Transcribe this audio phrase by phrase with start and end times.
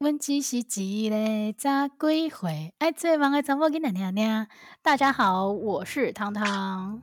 [0.00, 1.16] 问只是一个
[1.56, 4.46] 早归回，爱最忙的张波给娘娘娘。
[4.82, 7.00] 大家好，我是汤汤。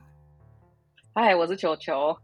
[1.12, 2.16] 嗨，我是球球。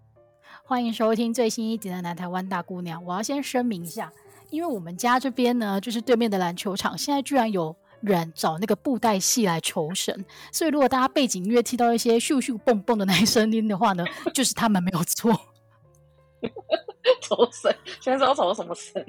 [0.63, 3.03] 欢迎收听最新一集的《南台湾大姑娘》。
[3.05, 4.13] 我要先声明一下，
[4.51, 15.33] 因为我们家这边呢，就是对面的篮球场，现在居然有人找那个布袋戏来求神，所以如果大家背景音乐听到一些咻咻蹦蹦的那些声音的话呢，就是他们没有错。
[17.21, 19.05] 求神，现在是要酬什么神？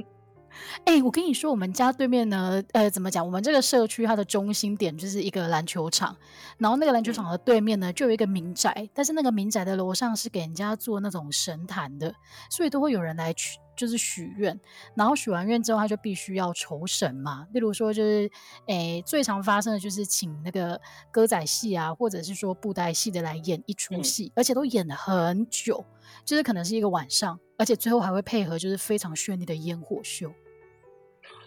[0.85, 3.25] 哎、欸，我跟你说，我们家对面呢，呃，怎么讲？
[3.25, 6.15] 我们这个社区它的中心点就是一个篮球场，
[6.57, 12.13] 然后那个篮球场的对面呢，就有一个民宅，但是那个民宅的楼上是给人家做那种神坛的，
[12.49, 14.59] 所以都会有人来许，就是许愿，
[14.95, 17.47] 然后许完愿之后，他就必须要酬神嘛。
[17.53, 18.29] 例如说，就是
[18.67, 20.79] 哎、欸，最常发生的就是请那个
[21.11, 25.83] 歌仔戏啊，或者是说布袋戏的来演一出戏，嗯、而且都演了很久，
[26.25, 30.33] 就是可能是一个晚上，而且最后还会配合就是非常绚丽的烟火秀。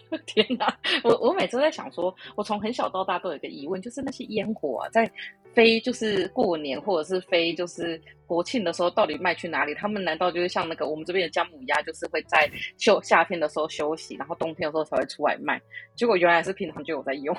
[0.25, 0.73] 天哪！
[1.03, 5.11] 我我每次都在想说，我从很小到大都有一个疑问，就是那些烟火啊，在
[5.53, 9.73] 飞就是过年或者是飞就是国庆的时候，到底卖去哪里？
[9.75, 15.61] 他们难道就是像那个我们这边的姜母鸭，就是会在休夏天的时候休息，然后冬天的时候才会出来卖？
[15.95, 17.35] 结果原来是平常就有在用。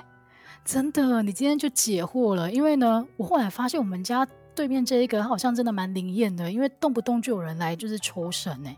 [0.63, 2.53] 真的，你今天就解惑了。
[2.53, 8.77] 因为呢，我后来发现我们家对面这一个好像真的蛮灵验的，因为动不动就有人来就是求神呢、欸。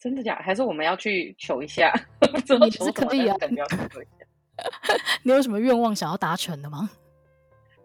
[0.00, 0.42] 真的假的？
[0.42, 1.92] 还是我们要去求一下？
[2.60, 3.36] 你是可以啊，
[5.22, 6.90] 你有什么愿望想要达成的吗？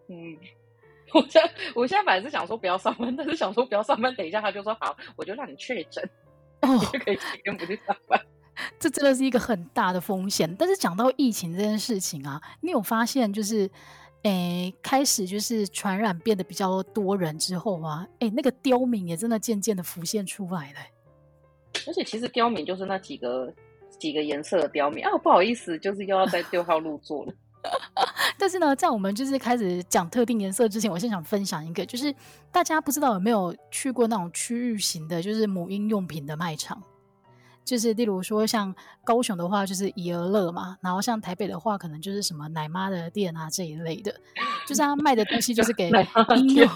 [0.08, 0.38] 嗯，
[1.14, 6.04] 我现在我现在本来是想说不要上班，但是想说不要上班，等一下他就说好，我就让你确诊，
[6.62, 8.20] 哦，你就可以几天不去上班。
[8.78, 10.54] 这真的是一个很大的风险。
[10.58, 13.70] 但是讲到疫情这件事情啊，你有发现就是，
[14.24, 20.80] 诶，开始就是传染变得比较多人之后啊，诶，那个刁民也真的渐渐的浮现出来了。
[21.88, 23.54] 而且其实刁民就是那几个
[23.98, 27.34] 几个颜色的刁民啊，不好意思，就是又要在六号入座了。
[28.38, 32.14] 但是呢，在我们就是开始讲特定颜色之前，我先想分享一个，就是
[32.52, 36.82] 大家不知道有没有去过那种区域型的，就是母婴用品的卖场，
[37.70, 44.12] 就是例如说像高雄的话，就是怡儿乐嘛，然后像台北的话，可能就是什么奶妈的店啊这一类的，
[44.66, 45.92] 就是他卖的东西就是给
[46.36, 46.68] 婴幼。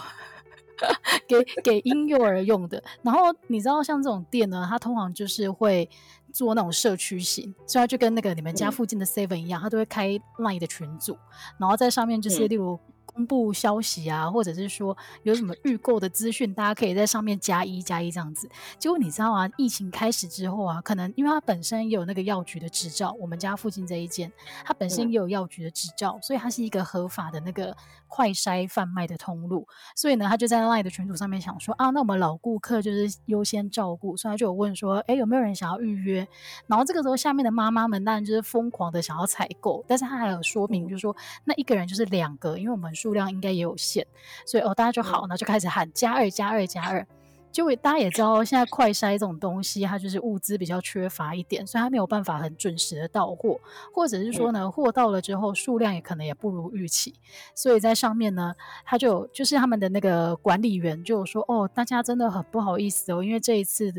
[1.28, 5.88] 给给婴幼儿用的，然后你知道像这种店呢，它通常就是会
[6.34, 10.10] 做那种社区型，所以它就跟那个你们家附近的 Seven 一样，它都会开
[10.40, 11.18] Line 的群组，
[11.58, 12.78] 然后在上面就是例如。
[13.14, 18.50] 公布消息啊，或者是说有什么预购的资讯，大家可以在上面加一加一这样子。
[18.80, 24.32] 结果你知道啊，疫情开始之后啊，可能因为它本身也有那个药局的执照，我们家附近这一间，
[24.66, 27.76] 它本身也有药局的执照，所以它是一个合法的那个
[28.08, 29.68] 快筛贩卖的通路。
[29.96, 36.28] 所以呢，他就在 LINE 的群组上面想说啊，那我们老顾客就是优先照顾，所以他就有问说，哎，有没有人想要预约？
[36.66, 42.92] 然后这个时候下面的妈妈们当然就是疯狂的想要采购，但是他还有说明，就是说那一个人就是两个，因为我们。
[43.04, 44.08] 数量应该也有限，
[44.46, 47.06] 所以哦，大家就好，那就开始喊加二加二加二。
[47.52, 53.60] 就大家也知道，现在快筛这种东西，它就是物资比较缺乏一点，所以它没有办法很准时的到货，
[53.94, 57.14] 或者是说呢，货到了之后数量也可能也不如预期。
[57.54, 58.56] 所以在上面呢，
[58.86, 63.94] 他就就是他们的那个管理员就说：“哦，大家真的很不好意思哦，因为这一次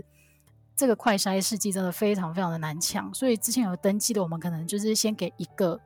[0.75, 5.79] 这个快筛试剂真的非常非常的难抢，所以之前有登记的，我们可能就是先给一个。”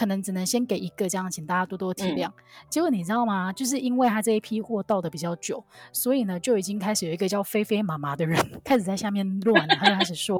[0.00, 2.26] 可能只能先给一个，这样请大家多多体谅。
[2.26, 2.32] 嗯、
[2.70, 3.52] 结果你知道吗？
[3.52, 5.62] 就是因为他这一批货到的比较久，
[5.92, 9.76] 所以呢，就已经开始有一个叫菲菲妈妈的人开始在下面乱了。
[9.76, 10.38] 他就开始说：“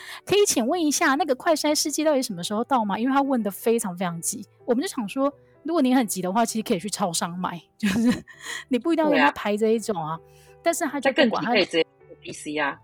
[0.24, 4.46] 可以请问一下，那个快筛试剂到底什么时候到吗？”因为他问的非常非常急。
[4.64, 5.32] 我们就想说，
[5.64, 8.22] 如果你很急的话，其实可以去超商买，就是
[8.70, 10.12] 你不一定要跟他排这一种啊。
[10.12, 10.20] 啊
[10.62, 11.86] 但是他就不管可以直接
[12.22, 12.78] PC 啊。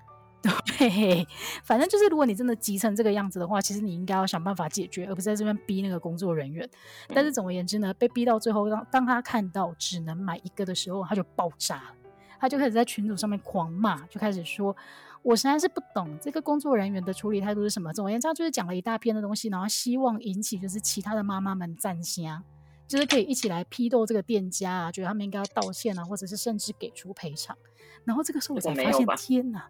[0.79, 1.27] 对，
[1.65, 6.69] 反正就是，如果你真的急成这个样子的话，其实你应该要想办法解决，而不是在这边逼那个工作人员。
[7.09, 11.95] 但是总而言之呢，被逼到最后，当当他看到只能买一个的时候，他就爆炸了，
[12.39, 14.77] 他就开始在群组上面狂骂，就开始说
[15.23, 22.43] ：“我实在是不懂这个工作人员的处理态度是什么。”总而言之，他就是讲了一大篇的东西，然后希望引起就是其他的妈妈们赞香，
[22.87, 27.57] 就是可以一起来批斗这个店家啊，觉得他们应该要道歉啊，或者是甚至给出赔偿。
[28.05, 29.69] 然后这个时候我才发现，天哪！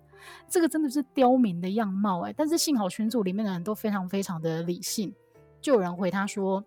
[0.49, 5.15] 这个真的是刁民的样貌哎，但是幸好群组里面的人都非常非常的理性，
[5.61, 6.65] 就有人回他说，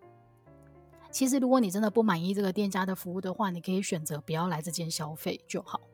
[1.10, 5.80] 其实如果你真的不满意这个店家的服务的话，你可以选择不要来这间消费就好。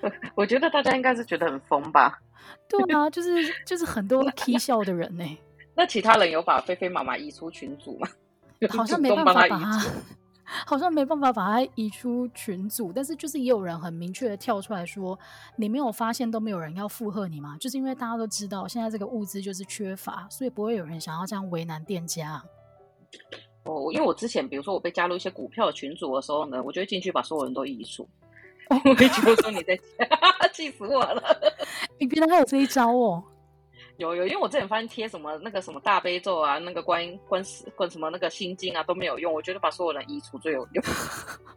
[0.00, 2.20] 我我觉得大家应该是觉得很疯吧？
[2.68, 5.24] 对啊，就是就是很多 K 笑的人呢。
[5.74, 8.08] 那其他人有把菲菲妈妈移出群组吗？
[8.70, 9.86] 好像没办法把他。
[10.66, 15.18] 好像没办法把它移出群组，但是就是也有人很明确的跳出来说，
[15.56, 17.56] 你没有发现都没有人要附和你吗？
[17.60, 22.42] 就是因为大家都知道现在这个物资就是缺乏，所以不会有人想要这样为难店家。
[23.64, 28.08] 哦，因为我之前比如说我被加入一些股票的群组的时候呢，我就会进去把所有人都移除。
[28.70, 29.82] 我会觉得说你在家，
[30.52, 31.22] 气死我了！
[31.98, 33.24] 你原来还有这一招哦。
[33.98, 40.84] 有有，因为我之前发现贴什么那个什么大悲咒啊，那个观观世观什么那个心经啊都没有用，我觉得把所有人移除最有用。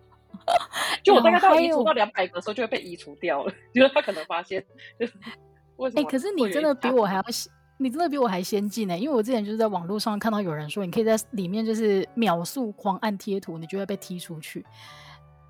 [1.03, 4.63] 就我大概到移除到两百个的时候就会被移除掉了，因 为他可能发现
[4.99, 5.13] 就是
[5.77, 6.01] 为什么？
[6.01, 7.23] 哎、欸，可是你真的比我还要，
[7.77, 8.99] 你真的比我还先进呢、欸。
[8.99, 14.65] 因为我之前就是在网络上看到有人说，你可以在里面就是秒速狂按贴图，你就会被踢出去。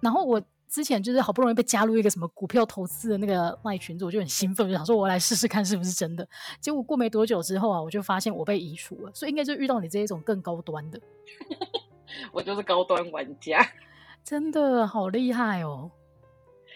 [0.01, 0.41] 然后我。
[0.71, 6.25] 之前就是好不容易被加入一个什么股票投资的那个卖群组，我就很兴奋，就想说我来试试看是不是真的。
[6.61, 10.99] 结果过没多久之后啊，我就发现我被移除了，所以应该就遇到你这一种更高端的。
[12.31, 13.59] 我就是高端玩家，
[14.23, 15.91] 真的好厉害哦。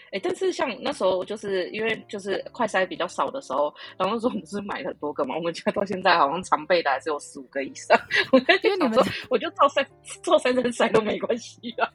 [0.07, 7.97] 哎、欸，但是像那时候，就是因为就是快筛比较少的时候，然后那时候我们是买很多个嘛，我们家到现在好像常备的还是有十五个以上。
[8.31, 9.85] 我在想说，我就照三
[10.21, 11.89] 照三针筛都没关系啊。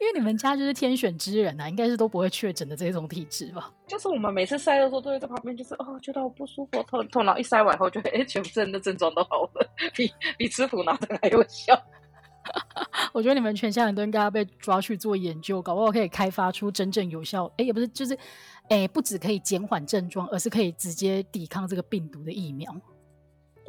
[0.00, 3.72] 因为你们家就是天选之人啊，应该是都不会确诊的这种体质吧？
[3.86, 11.80] 就是我们每次塞的时候，都会在旁边，就是哦，觉得好不舒服，头痛，然后一塞完后，就会哎，全身的症状都好了，比比吃苦拿的还有效。
[13.12, 18.18] 我觉得你们全家人都应该要被抓去做研究，搞不好可以开发出真正有效，哎，也不是，就是
[18.70, 22.74] 哎，不止可以减缓症状，而是可以直接抵抗这个病毒的疫苗。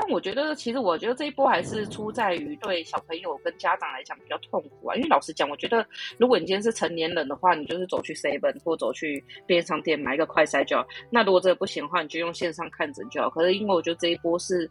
[0.02, 4.96] 但我觉得，其实我觉得这一波还是出在于对小朋友跟家长来讲比较痛苦啊。
[4.96, 5.86] 因为老实讲，我觉得
[6.18, 10.86] 如果你今天是成年人的话，你就是走去 Seven 或走去便利商店买一个快筛就好。
[11.12, 13.30] 那如果这个不行的话，你就用线上看诊就好。
[13.30, 14.68] 可是因为我觉得这一波是，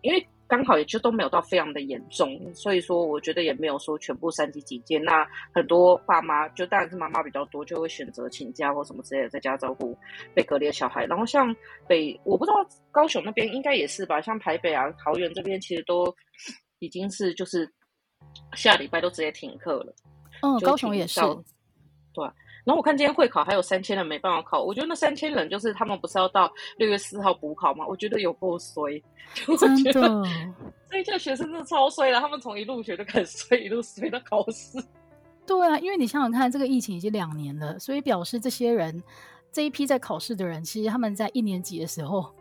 [0.00, 0.26] 因为。
[0.52, 4.98] 刚好也就都没有到非常的严重，所以说我觉得也没有说全部三级警戒。
[4.98, 9.96] 那很多爸妈就当然是妈妈比较多，就会选择请假或什么之类的，在家照顾
[10.34, 11.06] 被隔离的小孩。
[11.06, 11.56] 然后像
[11.88, 12.56] 北，我不知道
[12.90, 16.14] 高雄那边应该也是吧，像台北啊、桃园这边其实都
[16.80, 17.66] 已经是就是
[18.54, 19.94] 下礼拜都直接停课了。
[20.42, 21.18] 嗯，高雄也是。
[22.12, 22.28] 对。
[22.64, 27.84] 然后我看今天会考还有三千人没办法考，我觉得那三千人就是他们不是要到六月四号补考吗？
[27.88, 29.02] 我觉得有够衰，
[29.58, 29.92] 真的。
[30.88, 34.82] 所以这学生真的超衰了，他们从一入学就开始衰，一路衰到考试。
[35.44, 39.02] 对啊，因为你想想看，这个疫情已经两年了，所以表示这些人
[39.50, 42.32] 这一批在考试的人，其实他们在一年级的时候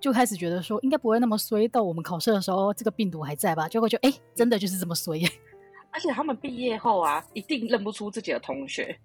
[0.00, 3.68] 就开始觉得说，应该不会那么衰，到我们考试的时候这个病毒还在吧？
[3.68, 5.20] 结果就哎，真的就是这么衰。
[5.92, 8.98] 而且他们毕业后啊，一定认不出自己的同学。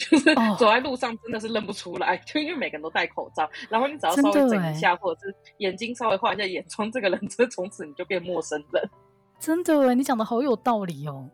[0.00, 2.20] 就是走在路上真的是认不出来，oh.
[2.26, 8.90] 就因为每个人都戴口罩，然后你只要稍微整一下，或者是眼睛稍微画一下眼妆，这个人这从此你就变陌生人。
[9.38, 11.28] 真的，你讲的好有道理哦。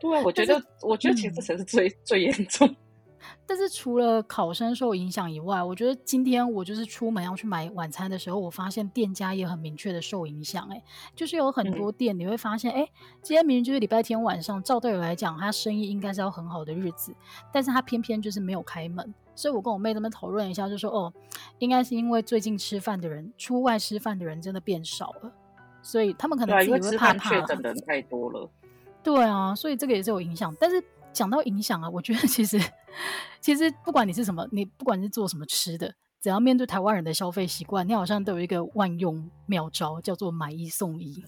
[0.00, 2.74] 对啊，我觉得，我觉得其实这才是最、嗯、最严重。
[3.46, 10.68] 但是除了考生受影响以外，我觉得今天我就是出门要去买晚餐的时候，我发现店家也很明确的受影响。
[10.70, 10.82] 哎，
[11.14, 17.14] 就是有很多店你会发现，哎、嗯，今天明明就是礼拜天晚上，照道理来讲，他生意应该是要很好的日子，
[17.52, 19.14] 但是他偏偏就是没有开门。
[19.34, 21.12] 所以我跟我妹他们讨论一下，就说哦，
[21.58, 25.32] 应该是因为最近吃饭的人，出外吃饭的人真的变少了，
[25.80, 27.30] 所以他们可能自己会怕怕。
[27.30, 28.50] 确诊的人太多了。
[29.02, 30.82] 对啊，所以这个也是有影响，但是。
[31.18, 32.56] 讲到影响啊，我觉得其实
[33.40, 41.24] 其实不管你是什么，你不管是做什么吃的，只要面对台湾人的消费习惯，你好像都有一个万用妙招，叫做买一送一。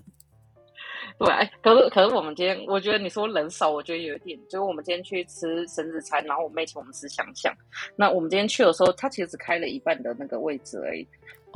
[1.19, 7.53] 对，可是可是我们今天，我觉得你说人少，我觉得有一点，就是我们今天去吃生日餐，然后我妹请我们吃香香，
[7.97, 11.05] 那我们今天去的时候，他其实只开了一半的那个位置而已，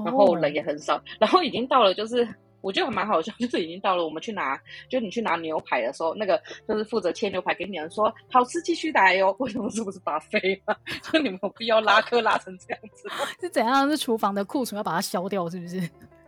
[0.04, 2.28] 然后人也很少，然后已经到了就是。
[2.64, 9.34] 我觉得还蛮好笑， 就是已经到了我们去拿，就你去拿牛排的时候，那个就是负责切牛排给你的人说好吃继续来哟。
[9.38, 10.76] 为什么是不是把飞了？
[11.12, 13.08] 就你们有必要拉客拉成这样子？
[13.40, 13.88] 是怎样？
[13.90, 15.78] 是厨房的库存要把它消掉，是不是？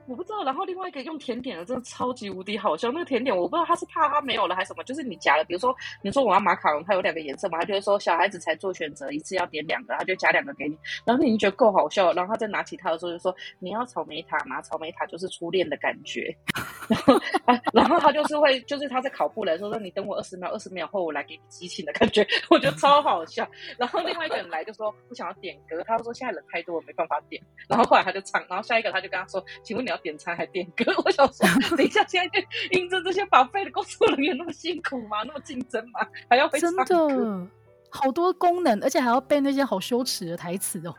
[0.09, 2.91] 我不知道，然后另外一个用甜点的真的超级无敌好笑。
[2.93, 10.77] 那个甜点我不知道他是怕他没有了还是什么，就是你夹了，比如说你说我要马卡龙，它有两个颜色嘛，他就会说小孩子才做选择，一次要点两个，他就夹两个给你。
[11.05, 14.61] 然后你觉得够好笑，然后他再拿起他的时候就说你要草莓塔吗？
[14.63, 16.35] 草莓塔就是初恋的感觉。
[16.89, 23.49] 然后啊，然后他就是会，就是他在考布来说说你等我二十秒，二十秒后我来给你激情的感觉， 我觉得超好笑。
[23.77, 27.43] 然后另外一个人来就说不想要点歌，他说现在人太多，我没办法点。
[27.69, 30.67] 然后后来他就唱，然后下一个他就跟他说，请问你要点餐还点？
[30.77, 35.23] 歌， 我想说， 等一下，现在就应征这些 buffet 的工作人员那么辛苦吗？
[35.25, 36.01] 那么竞争吗？
[36.29, 37.47] 还要真的
[37.91, 40.95] 好多功能，而且还要背那些好羞耻的台词哦。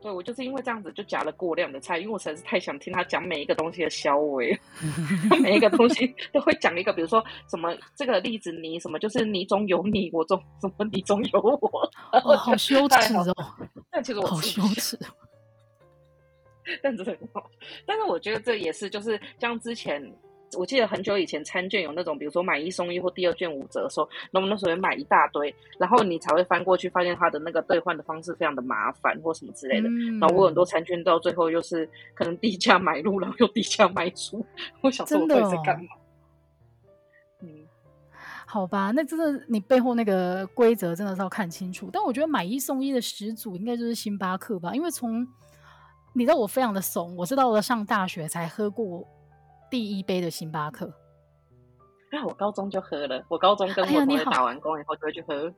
[0.00, 4.56] 对，我就是因为这样子就夹了过量的菜，因为我实在是太想听他讲每一个东西的消微，
[5.42, 13.34] 每一个东西都会讲一个，比如说什么这个例子你，什么就是你中有你，我中什么你中有我，哦，好羞耻哦！
[13.90, 14.96] 但其实我好羞耻，
[16.82, 17.50] 但是很好，
[17.86, 20.12] 但是我觉得这也是就是像之前。
[20.56, 29.90] 我记得很久以前餐券有那种，比如说买一送一或第二券五折的时候，那我们那时候会买一大堆，然后你才会翻过去发现它的那个兑换的方式非常的麻烦或什么之类的。
[29.90, 34.42] 嗯、然后我很多餐券到最后又是可能低价买入，然后又低价卖出。
[34.80, 35.90] 我想说我到底在干嘛？
[37.42, 37.66] 嗯，
[38.46, 41.90] 好吧，那真的你背后那个规则真的是要看清楚。
[41.92, 45.28] 但我觉得买一送一的始祖应该就是星巴克吧，因为从
[46.14, 49.06] 你知道我非常的怂，我是到了上大学才喝过。
[49.70, 50.90] 第一杯的星巴克，
[52.10, 53.22] 那我高中就喝了。
[53.28, 55.46] 我高中跟我同学打完工以后就会去喝。
[55.46, 55.52] 哎，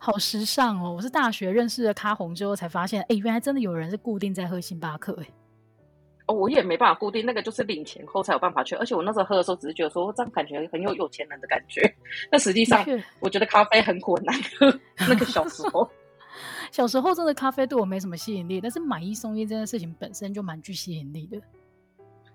[0.00, 0.90] 好时尚哦！
[0.90, 5.26] 我是大学认识了咖红之后才发现，哎，原来真的有人是固定在喝星巴克哎。
[6.26, 8.74] 哦，我也没办法固定，那个就是领钱后才有办法去。
[8.76, 11.82] 而且我那时候喝的时候，只是觉得说这样感觉很有有钱人的感觉。
[12.32, 12.82] 但实际上，
[13.20, 14.74] 我觉得咖啡很苦难喝。
[15.06, 15.86] 那个小时候，
[16.72, 21.36] 小时候真的咖啡对我没什么吸引力，但是买一送一这件事情本身就蛮具吸引力的。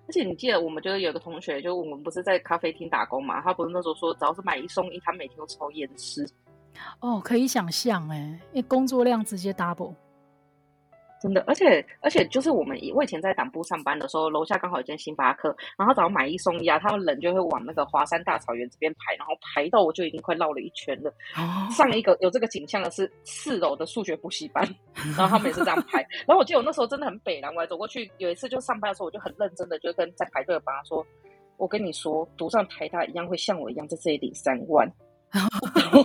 [0.08, 3.42] 而且你记得，我们就是有个同学，就我们不是在咖啡厅打工嘛？
[3.42, 6.24] 他不是那时候说，只要是买一送一，他每天都抽烟吃。
[7.00, 9.96] 哦，可以想象哎，因为工作量直接 double。
[11.20, 21.10] 真的，而且而且就是我们我以前在党部上班的时候，楼下刚好有间星巴克，然后早上买一送一啊，他们人就会往那个华山大草原这边排，然后排到我就已经快绕了一圈了。
[21.36, 24.64] 哦、上一个有这个景象的是四楼的数学补习班，
[25.18, 26.00] 然后他们也是这样排。
[26.28, 31.06] 然后我记得我那时候真的很北，然我还走过去，有一次就上班的时候，我就很认真的就跟在排队的爸爸说
[31.58, 34.88] ：“我跟你说，读上台大一样会像我一样在这里领三万。”
[35.38, 36.04] 然后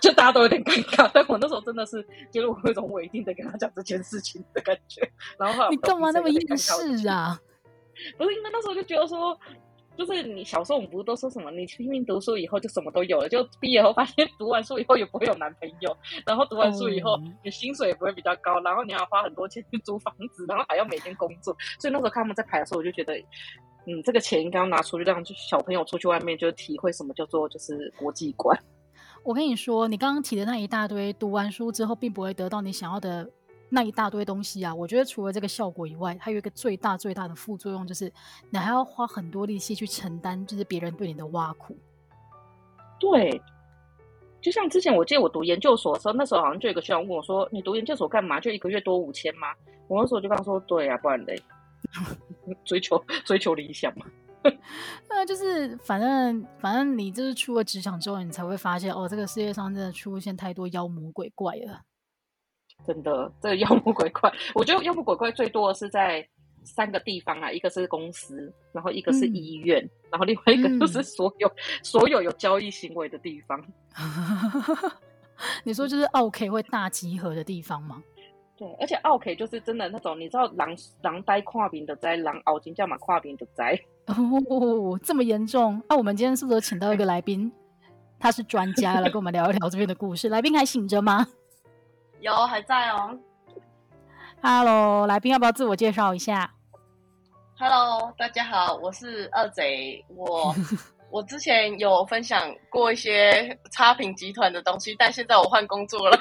[0.00, 5.00] 就大家都有点尴尬，但我那时候真的是觉得我有一种我一定得跟他讲这件事情的感觉。
[5.38, 7.38] 然后，后你干嘛那么硬是啊？
[8.16, 9.38] 不是因为那时候就觉得说，
[10.00, 23.14] 就是你小时候我们不是都说什么，你拼命读书以后就什么都有了，就毕业后发现读完书以后也不会有男朋友，然后读完书以后你薪水也不会比较高，然后你要花很多钱去租房子，然后还要每天工作，所以那时候他们在排的时候，我就觉得。
[23.86, 28.54] 嗯，这个钱应该要拿出去，让就小朋友出去外面就体会什么叫做就是国际观。
[29.24, 33.26] 我跟你说，你刚刚提的那一大堆，读完书之后并不会得到你想要的
[33.70, 34.74] 那一大堆东西啊。
[34.74, 38.12] 我觉得除了这个效果以外，还有一个最大最大的副作用，就是
[38.50, 41.74] 你还要花很多力气去承担，就是别人对你的挖苦。
[42.98, 43.40] 对，
[44.42, 48.38] 就像之前我记得我读研究所的时候，那时候好像就有个学长问我说：“你读研究所干嘛？
[48.38, 49.48] 就一个月多五千吗？”
[49.88, 51.42] 我那时候就跟他说：“对啊，不然嘞。
[52.64, 54.04] ”追求追求理想嘛，
[55.08, 61.80] 那就是反正反正你就是出了职场之后，你才会发现哦，这个世界上真的出现太多妖魔鬼怪了。
[62.86, 66.26] 真的，这个妖魔鬼怪， 我觉得妖魔鬼怪最多的是在
[66.64, 73.64] 三个地方啊，一个是公司，然后一个是医院，嗯、然后另外一个就是所有、嗯、所有有交易行为的地方。
[75.64, 78.02] 你说就是奥 K 会大集合的地方吗？
[78.56, 85.82] 对，而且奥 K 就是真的那种，你知道狼狼呆跨饼的灾，狼熬金叫嘛跨饼的灾哦，这么严重？
[85.88, 87.50] 那、啊、我们今天是不是请到一个来宾？
[88.18, 90.28] 他是专家来跟我们聊一聊这边的故事。
[90.28, 91.26] 来宾还醒着吗？
[92.20, 93.18] 有，还在哦。
[94.42, 96.52] Hello，来宾要不要自我介绍一下
[97.58, 100.04] ？Hello，大家好，我是二贼。
[100.08, 100.54] 我
[101.10, 106.20] 我之前有分享过一些差评集团的东西，但现在我换工作了。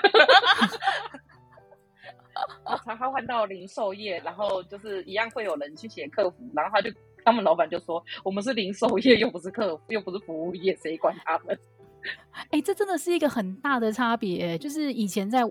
[2.66, 6.90] 然后他换到零售业，然后就是一样会有人去写客服，然后他就
[7.26, 11.60] 他们老板就说：“我们是零售业，又不是客服，又不是服务业，谁管他们？”
[12.52, 14.58] 哎，这真的是一个很大的差别。
[14.58, 15.44] 就是以前在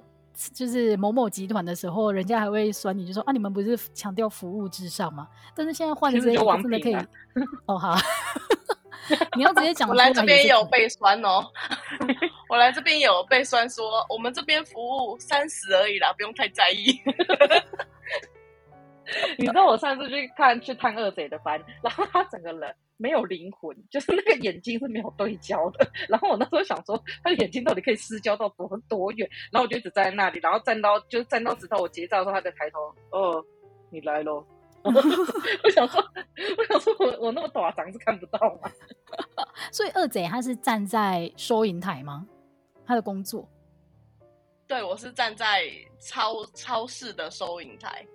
[0.55, 6.95] 就是某某集团的时候，人家还会酸你，就说：“啊，你们不是强调服务至上吗？”但是现在换的这个真的可以
[7.67, 7.97] 哦，好。
[9.37, 11.45] 你要直接讲，我来这边也有被酸哦。
[12.49, 17.01] 我来这边也有被酸说，我们这边服务三十而已啦，不用太在意。
[19.39, 25.91] 你知道我上次去看去探二贼的班，然后他整个人没有灵魂，就是那个眼睛是没有对焦的。
[26.09, 29.29] 然后我那时候想说，他的眼睛到底可以失焦到多多远？
[29.51, 33.43] 然后我就一直站在那里，然后站到就站到直到我结账的时候，他才抬头，哦，
[33.91, 34.45] 你来喽。
[34.85, 36.01] 我想说，
[36.57, 38.71] 我想说我我那么短，长是看不到吗？
[39.73, 42.27] 所以二贼他是站在收银台吗？
[42.87, 43.49] 他的工作？
[44.67, 45.65] 对，我是站在
[45.99, 48.07] 超超市的收银台。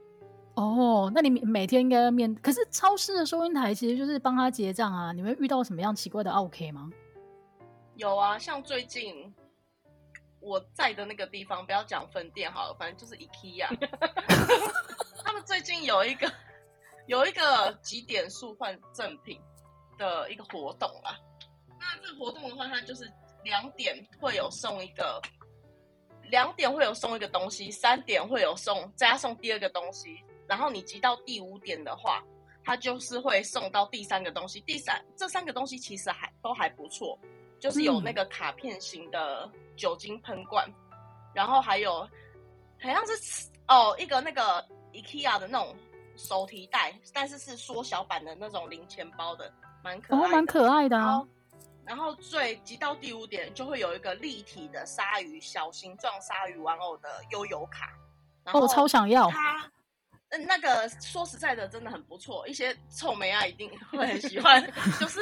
[0.55, 5.11] 哦，那你每天应该要面，可是超市的收银台其实就是帮他结账啊。
[5.11, 6.89] 你们遇到什么样奇怪的 OK 吗？
[7.95, 9.33] 有啊，像最近
[10.39, 13.67] 我在的那个地方，不要讲分店好了，反正就是 IKEA。
[15.25, 16.31] 他们最近有一个
[17.07, 19.39] 有一个几点数换赠品
[19.97, 21.17] 的一个活动啊。
[21.79, 23.11] 那这个活动的话，它就是
[23.43, 25.21] 两点会有送一个，
[26.29, 32.23] 两点会有送一个东西，三点会有送加送第二个东西，然后你集到第五点的话，
[32.63, 34.59] 它就是会送到第三个东西。
[34.61, 37.17] 第三这三个东西其实还都还不错，
[37.59, 39.49] 就是有那个卡片型的。
[39.75, 40.71] 酒精喷罐，
[41.33, 42.01] 然后还有
[42.79, 45.75] 好像是哦一个那个 IKEA 的那种
[46.15, 49.51] 手提袋，但是是缩小版的那种零钱包的，
[49.83, 51.19] 蛮可爱的，哦，蛮可爱的啊。
[51.87, 57.91] 然后最集到第五点就会有一个立体的鲨鱼小形状鲨鱼玩偶的悠游卡，
[58.43, 59.67] 然后我超想要它。
[60.33, 64.59] 嗯，那个说实在的，真的很不错，一些臭美啊一定会很喜欢，
[64.99, 65.19] 就是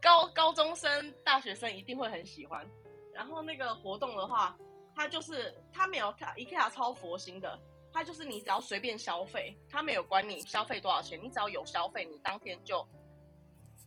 [0.00, 2.64] 高高中生、大学生一定会很喜欢。
[3.12, 4.56] 然后那个活动的话，
[4.94, 7.58] 它就是它没有它 IKEA 超佛心的，
[7.92, 12.86] 它就是你只要随便消费，它没有管你消费多少钱，你只要有消费，你当天就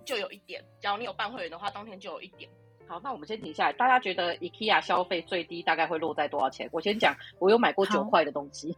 [0.05, 0.61] 就有一点。
[0.81, 2.49] 只要你有办会员的话，当天就有一点。
[2.85, 6.69] 好，那我们先停下来，大家觉得 IKEA 消费最低大概会落在多少钱？
[6.73, 8.75] 我先讲，我有买过九块的东西。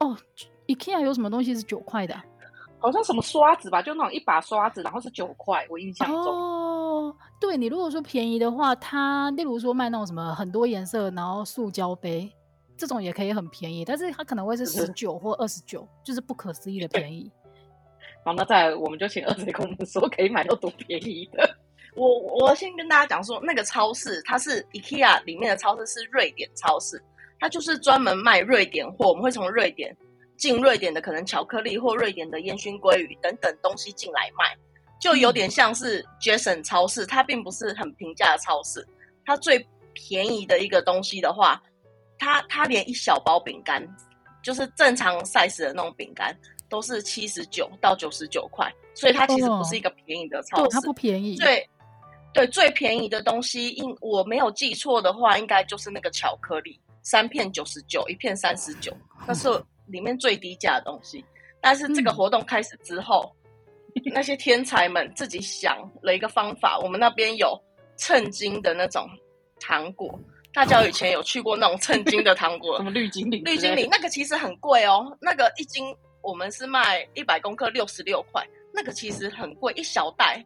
[0.00, 0.16] 哦
[0.68, 2.14] ，IKEA 有什么东西是九块的？
[2.78, 6.26] 好像什么刷子吧，就那种一把刷子，然后是九块，我印象中。
[6.26, 12.30] 哦，对，你如果说便宜的话，它例如说卖那种什么很多颜色，然后塑胶杯
[12.76, 17.32] 这种也可以很便宜，但是它可能会是十九或二十九，就是不可思议的便宜。
[18.22, 21.56] 好，那再来我们就请二姐跟我们说可以买到多便宜的。
[21.96, 27.02] 我我先跟大家讲说，那个超市它是 IKEA 里面的超市，是瑞典超市，
[27.40, 29.96] 它就是专门卖瑞典货，我们会从瑞典。
[30.36, 34.56] 进瑞典的可能巧克力或瑞典的烟熏鲑鱼等等东西进来卖，
[35.00, 38.86] 就有点像是 Jason 超市，它并不是很平价的超市。
[39.24, 41.62] 它最便宜的一个东西的话，
[42.18, 43.82] 它它连一小包饼干，
[44.42, 46.36] 就是正常 size 的那种饼干，
[46.68, 50.64] 都是七十九到九十九块，所以它其实不是一个便宜的超市。
[50.64, 51.36] 哦、它不便宜。
[51.36, 51.68] 对
[52.34, 58.94] 对，最便宜的东西，应我没有记错的话，应该就是那个巧克力，三片九十九，一片三十九，
[59.26, 59.48] 那是。
[59.86, 61.24] 里面最低价的东西，
[61.60, 63.34] 但是这个活动开始之后，
[63.94, 66.78] 嗯、 那些天才们自己想了一个方法。
[66.78, 67.58] 我们那边有
[67.96, 69.08] 称斤的那种
[69.60, 70.18] 糖果，
[70.52, 72.76] 大家以前有去过那种称斤的糖果？
[72.78, 73.42] 什么绿精灵？
[73.44, 80.44] 绿精灵那个其实很贵哦，那个一斤我们是卖一百公克六十六块，那个其实很贵，一小袋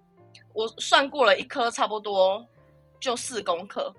[0.53, 2.45] 我算过了，一颗差不多
[3.01, 3.93] 就四公克，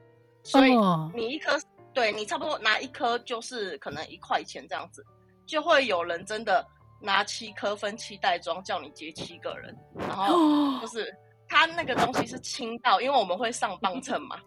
[0.43, 0.73] 所以
[1.15, 1.60] 你一颗
[1.93, 5.06] 对你差不多拿一颗就是可能一块钱这样子。
[5.52, 6.66] 就会有人真的
[7.02, 11.14] 拿七颗分七袋装，叫你接七个人，然后就是
[11.46, 14.40] 他那个东西是轻到，因为我们会上磅秤嘛，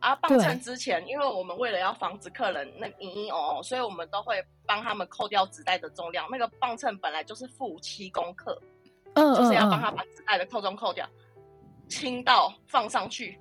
[0.00, 6.26] 啊，磅秤之前，因为我们为了要防止客人那嘤嘤哦哦，所以我们都会帮他们扣掉纸袋的重量。
[6.30, 8.58] 那个磅秤本来就是负七公克，
[9.12, 11.06] 嗯，就是要帮他把纸袋的扣重扣掉，
[11.86, 13.38] 轻到放上去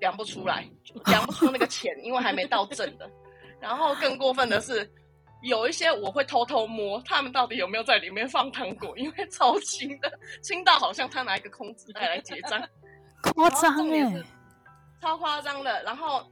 [0.00, 0.68] 量不出来，
[1.06, 3.10] 量不出那个钱，因为还没到正的。
[3.58, 4.86] 然后更过分的是。
[5.46, 8.96] 有一些我会偷偷摸，他们到底有没有在里面放糖果？
[8.98, 12.62] 因为超轻的，轻到好像他拿一个空纸袋来结账，
[13.34, 14.24] 夸张耶，
[15.00, 15.82] 超夸张的。
[15.84, 16.26] 然后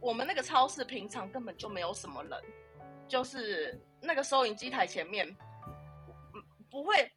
[0.00, 2.42] 我们那个超市平常根本就没有什么人，
[3.08, 5.26] 就是那个收银机台前面，
[6.70, 7.10] 不会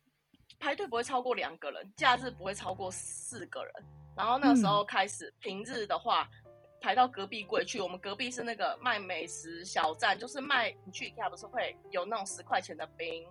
[0.59, 3.73] 排队不会超过两个人，假日不会超过四个人。
[4.15, 6.29] 然后那个时候开始，嗯、平日的话。
[6.81, 13.25] 排到隔壁柜去，我们隔壁是那个卖美食小站，就是卖你去 IKEA 不是会有那种十块钱的冰，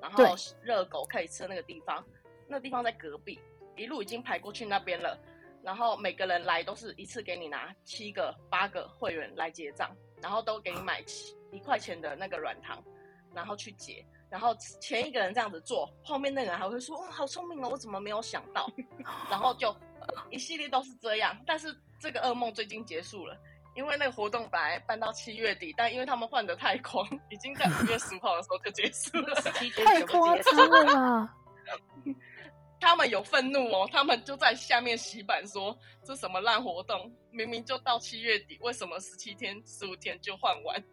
[0.00, 2.04] 然后热狗可以吃的那个地方，
[2.48, 3.38] 那个地方在隔壁，
[3.76, 5.18] 一路已经排过去那边了。
[5.62, 12.82] 然后每个人来都是一次给你拿七个八个会员来结账，然后都给你买七一块钱的那个软糖，
[13.34, 14.04] 然后去结。
[14.28, 18.68] 然后前一个人这样子做，后面那个人还会说：“哇，好聪明哦，我怎么没有想到？”
[19.30, 19.74] 然后就
[20.30, 21.74] 一系列都是这样，但是。
[22.04, 23.34] 这个噩梦最近结束了，
[23.74, 29.34] 因为那个活动本来办到七月底，但因为他们换的太狂，已经在五月十五号的时候就结束了。
[29.86, 31.34] 太夸张了！
[32.78, 37.10] 他们有愤怒哦，他们就在下面洗版说：“这什么烂活动？
[37.30, 40.84] 明明就到七月底，为什么十七天、十五天就换完？”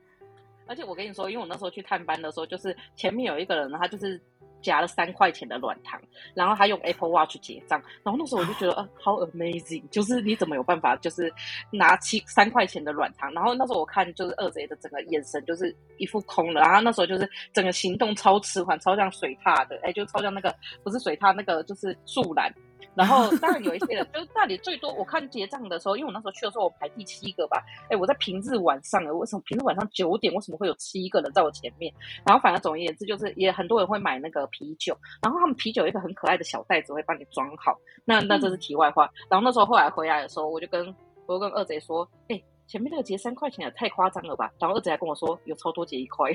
[0.66, 4.24] 而且我跟你说，因为我那时候去探班的时候，就是前面有一个人，他就是。
[4.62, 6.00] 夹了三块钱的软糖，
[6.34, 11.32] 然后他用 Apple Watch 结账，然后那时候我就觉得，呃，好 amazing，就是你怎么有办法，就是
[11.72, 22.54] 拿七三块钱的软糖，然后那时候我看就是二贼的整个眼神就是一副空了，然后那时候就是整个行动超迟缓，超像水獭的，哎，就超像那个不是水獭那个就是树懒，
[22.96, 31.94] 然后 当然有一些人，就是那里最多我看结账的时候，因为我那时候去的时候我排第七个吧，哎，我在平日晚上，为什么平日晚上九点为什么会有七个人在我前面？
[32.26, 37.78] 然后反正总而言之就是也很多人会买那个啤酒，然后他们啤酒有一个很可爱的小袋子会帮你装好。
[38.06, 39.10] 那那这是题外话。
[39.30, 40.86] 然后那时候后来回来的时候，我就跟
[41.28, 44.52] 我就跟二贼说，哎，前面那个结三块钱也太夸张了吧？
[44.60, 46.30] 然后二贼还跟我说有超多结一块。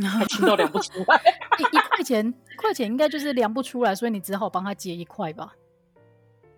[0.00, 1.20] 还听都量不出来，
[1.58, 5.52] 一一块钱，一块钱应该就是量不出来，所以你只好帮他结一块吧。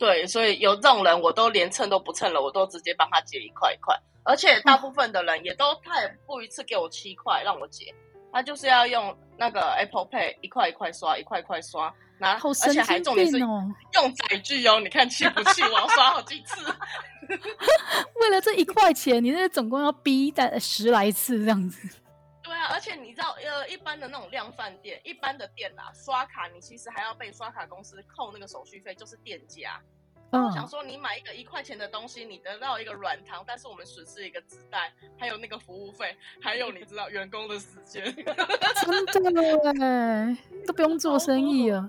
[0.02, 3.96] 对，所以有这种人，我都连称都不称了，我都直接帮他结一块一块。
[4.24, 7.94] 而且大部分的人也都，他也不一次给我七块让我结，
[8.32, 15.62] 他就是要用那个 Apple Pay 一块一块刷，一块一块刷，然后而且还重点是用载具哦，你看气不气？
[15.62, 16.66] 我要刷好几次，
[18.20, 21.88] 为了这一块钱，你这总共要逼带十来次这样子。
[22.42, 29.81] 对啊，而且你知道，呃，一般的那种量贩店，一般的店啊，刷卡你其实还要被刷卡公司扣那个手续费，就是店家。
[30.33, 38.02] 嗯，我想说，你买一个一块钱的东西，你得到一个软糖，但是我们损失一个纸袋，还有那个服务费，还有你知道员工的时间，
[39.12, 41.88] 真的哎，都不用做生意啊。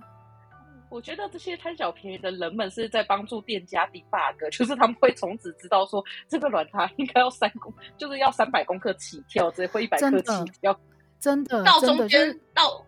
[0.94, 10.80] 我觉得这些贪小便宜的人们是在帮助店家 debug， 就是他们会从此知道说这个软糖应该要三公，就是要三百公克起跳，这会一百克起跳，
[11.20, 12.86] 真的到中间到，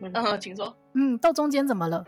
[0.00, 2.04] 嗯，请说，嗯，到中间怎么了？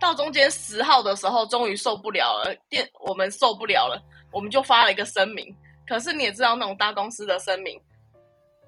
[0.00, 5.54] 到中间十号的时候，终于受不了了，店我们受不了了，我们就发了一个声明。
[5.86, 7.80] 可是你也知道那种大公司的声明。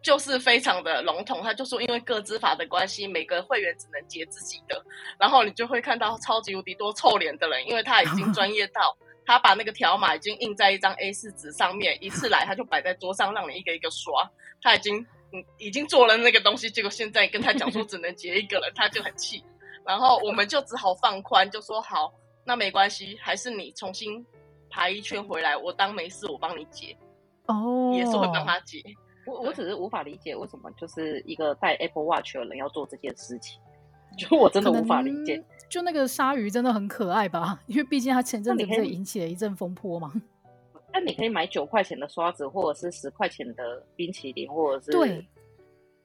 [0.02, 4.82] 就是非常的笼统，他就说因为个资法的关系，每个会员只能结自己的，
[5.18, 14.28] 然后你就会看到超级无敌多臭脸的人，因为他已经专业到， 他把那个条码已经印在一张 A 四纸上面，一次来他就摆在桌上让你一个一个刷，
[14.62, 14.98] 他已经
[15.32, 19.44] 嗯已经做了那个东西，结果现在跟他讲说只能结一个人，他就很气，
[19.84, 22.10] 然后我们就只好放宽，就说好，
[22.44, 24.24] 那没关系，还是你重新
[24.70, 26.96] 排一圈回来，我当没事，我帮你结，
[27.46, 28.82] 哦，也是会帮他结。
[29.30, 33.60] 我我只是无法理解为什么就是一个戴 Apple Watch 的人要做这件事情，
[34.18, 35.42] 就我真的无法理解。
[35.68, 37.60] 就那个鲨鱼真的很可爱吧？
[37.66, 40.12] 因为毕竟它前阵子不是引起了一阵风波嘛。
[40.92, 45.24] 那你可以买九块钱的刷子，或者是十块钱的冰淇淋，或者是对。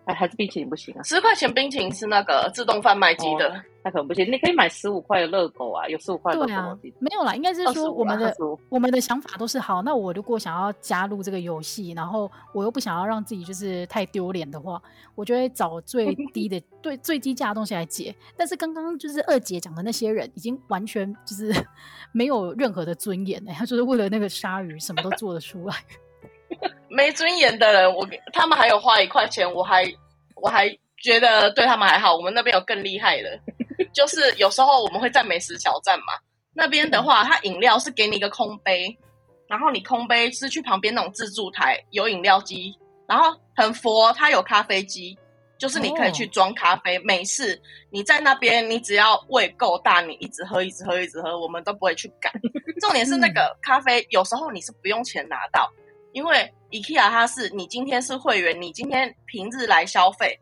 [0.06, 1.04] 还还是冰淇淋不行啊！
[1.04, 4.32] 十块钱冰淇淋是那个自动贩卖机的，哦，那可能不行。
[4.32, 6.46] 你可以买十五块的热狗啊，有十五块的。
[6.46, 8.34] 对啊，没有啦，应该是说我们的
[8.70, 9.82] 我们的想法都是好。
[9.82, 14.82] 那我如果想要加入这个游戏，然后我又不想要让自己就是太丢脸的话，
[15.16, 18.16] 我就会找最低的 对最低价的东西来解。
[18.38, 21.52] 但是刚刚就是二姐讲的那些人，已经完全就是
[22.14, 25.76] 没有任何的尊严哎，他就是为了那个鲨鱼什么都做得出来。
[26.96, 29.86] 没尊严的人，我他们还有花一块钱，我还
[30.36, 32.16] 我还觉得对他们还好。
[32.16, 33.38] 我们那边有更厉害的，
[33.94, 36.14] 就是有时候我们会在美食小站嘛，
[36.54, 38.98] 那边的话，它饮料是给你一个空杯，
[39.50, 42.74] 然后你空杯是去旁边那种自助台有饮料机，
[43.08, 45.18] 然后很佛，它有咖啡机，
[45.58, 47.62] 就是你可以去装咖啡，美式。
[47.92, 52.32] 你在那边，你只要胃够大，你一直喝，一直喝，一直喝，我们都不会去赶。
[52.82, 55.70] 重点是那个咖啡，有时候你是不用钱拿到。
[56.16, 60.40] 因为 IKEA 它是你今天是会员，你今天平日来消费，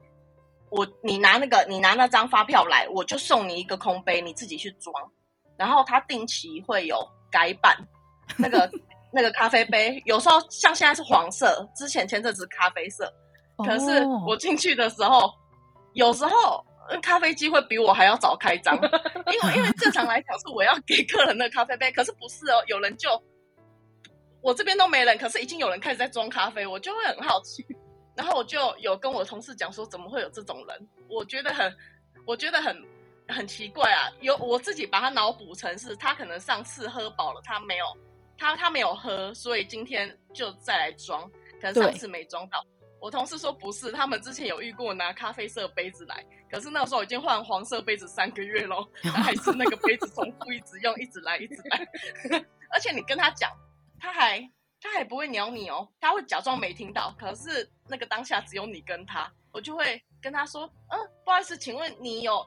[0.70, 4.94] 我你拿那个你拿那张发票来，我就送你一个空杯，你自己去装。
[5.58, 7.76] 然后它定期会有改版，
[8.38, 8.70] 那个
[9.12, 13.12] 那个咖啡杯，有时候像现在是黄色，之前前阵子咖啡色。
[13.66, 15.28] 可是我进去的时候，
[15.94, 16.64] 有时候
[17.02, 23.10] 咖啡机会比我还要早开张，因为因为正常来讲是我要给客人的咖啡杯，可是不是哦，有人就。
[24.44, 27.66] 我这边都没人，可是已经有人开始在装咖啡，我就会很好奇，
[28.14, 30.88] 然后我就有跟我同事讲说，怎么会有这种人？
[31.08, 31.74] 我觉得很，
[32.26, 32.78] 我觉得很
[33.30, 34.12] 很奇怪啊。
[34.20, 37.86] 有我自己把他脑补成是他可能上次喝饱了，他没有
[38.38, 41.24] 他他没有喝，所以今天就再来装，
[41.62, 42.62] 可能上次没装到。
[43.00, 51.88] 我同事说不是，他们之前有遇过拿咖啡色杯子来，可是那时候已经换黄色杯子三个月咯，他还是那个杯子重复一直用，一直来一直来，
[52.74, 53.50] 而且你跟他讲。
[54.04, 57.16] 他还他还不会鸟你哦，他会假装没听到。
[57.18, 62.46] 可是那个当下只有你跟他，我就会跟他说：“嗯，不好意思，请问你有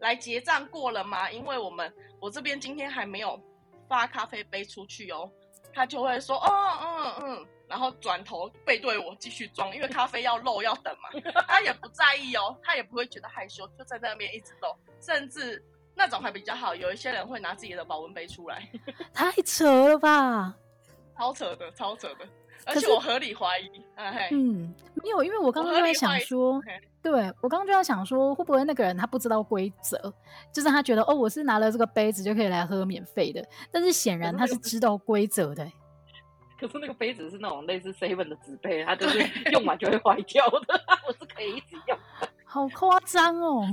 [0.00, 1.30] 来结账过了吗？
[1.30, 3.42] 因为我们我这边今天还没有
[3.88, 5.32] 发咖啡杯出去哦。”
[5.72, 6.50] 他就会说：“哦，
[6.82, 11.08] 嗯嗯。”然后转头背对我继续装，因为咖啡要漏要等嘛。
[11.48, 14.76] 他也不在意哦，他也不会觉得害羞，就在那边一直漏。
[15.00, 18.70] 甚至那种还比较好，有一些人会拿自己的保温杯出来，
[19.14, 20.54] 太扯了吧！
[21.16, 22.26] 超扯的，超扯的，
[22.66, 23.70] 而且我合理怀疑，
[24.30, 26.60] 嗯，没有，因为我刚刚就在想说，
[27.02, 30.12] 对我刚刚就在想说，会不会那个人他不知道规则，
[30.52, 35.66] 就是他觉得哦，我是拿了这个杯子就可以来喝免费的，但是显然他是知道规则的。
[36.60, 39.18] 可是那个杯子是那种类似 seven 的纸杯，它就是
[39.50, 41.98] 用完就会坏掉的， 我是可以一直用。
[42.44, 43.66] 好夸张哦！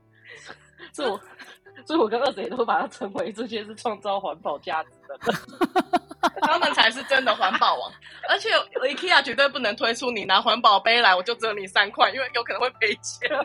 [0.92, 1.18] 所以我，
[1.86, 6.05] 所以我跟二姐都把它称为这些是创造环保价值的人。
[6.42, 7.92] 他们才是真的环保王，
[8.28, 8.50] 而且
[8.82, 13.30] IKEA 绝对不能推出你拿环保杯来，我就折你三块，因为有可能会赔钱。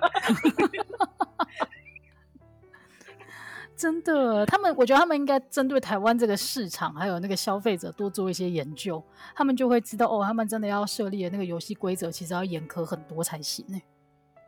[3.76, 9.04] 真的，他们我觉得他们应该针对台湾这个市场，还有那个消费者多做一些研究，
[9.36, 13.82] 他们就会知道哦，他们真的要设立的那个游戏规则，其实要严苛很多才行呢。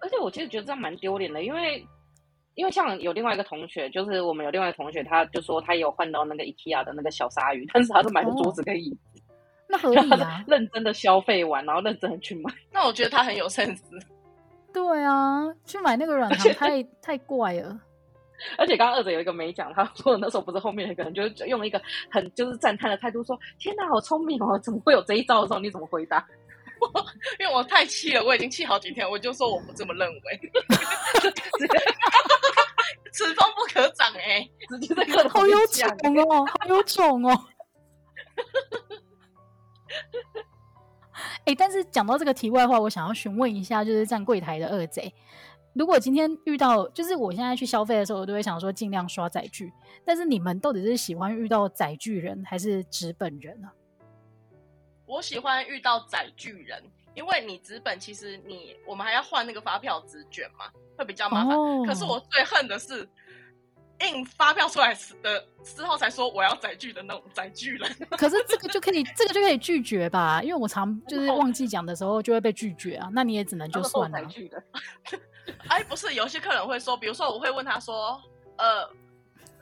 [0.02, 1.88] 而且我其实觉得这样蛮丢脸的，因为。
[2.56, 9.34] 因为像有另外一个同学，就是我们有另外一个同学，他就说他有换到那个 IKEA 的那个小鲨鱼， 但是他是买的桌子跟椅子，哦、
[9.70, 12.54] 那合理啊，认真的消费完，然后认真的去买。
[12.72, 13.82] 那我觉得他很有 sense。
[14.74, 17.80] 对啊，去买那个软糖太太怪了。
[18.58, 26.26] 而且刚刚二者有一个没讲，他说那时候不是后面一个人就是用一个很就是赞叹的态度说：“天哪，好聪明哦，怎么会有这一招的时候，你怎么回答？”
[27.40, 30.52] 因为我太气了，我已经气好几天，我就说我不这么认为。
[33.14, 35.88] 此风不可长哎、欸，直接在个好有种
[36.30, 37.46] 哦，好有种哦。
[41.46, 45.14] 哎、 欸，但是讲到这个题外话，我想要询问一下，就是站柜台的二贼，
[45.74, 49.72] 如果今天遇到，就是我现在去消费的时候，我都会想说尽量刷载具。
[50.04, 53.70] 但是你们到底是喜欢遇到载具人还是纸本人呢？
[55.06, 56.84] 我喜欢遇到载具人，
[57.16, 61.56] 因为你纸本其实你我们还要换那个发票纸卷嘛，会比较麻烦。
[61.56, 61.86] Oh.
[61.86, 63.08] 可是我最恨的是
[64.02, 67.96] 印发票出来的之后才说我要载具的那种载具人。
[68.12, 70.42] 可是这个就可以，这个就可以拒绝吧？
[70.44, 73.10] 因为我常 就是忘记讲的时候就会被拒绝啊。
[73.14, 74.20] 那你也只能就算了。
[74.20, 74.64] 载具的，
[75.70, 78.22] 哎，不是，有些客人会说，比如说我会问他说，
[78.58, 78.90] 呃。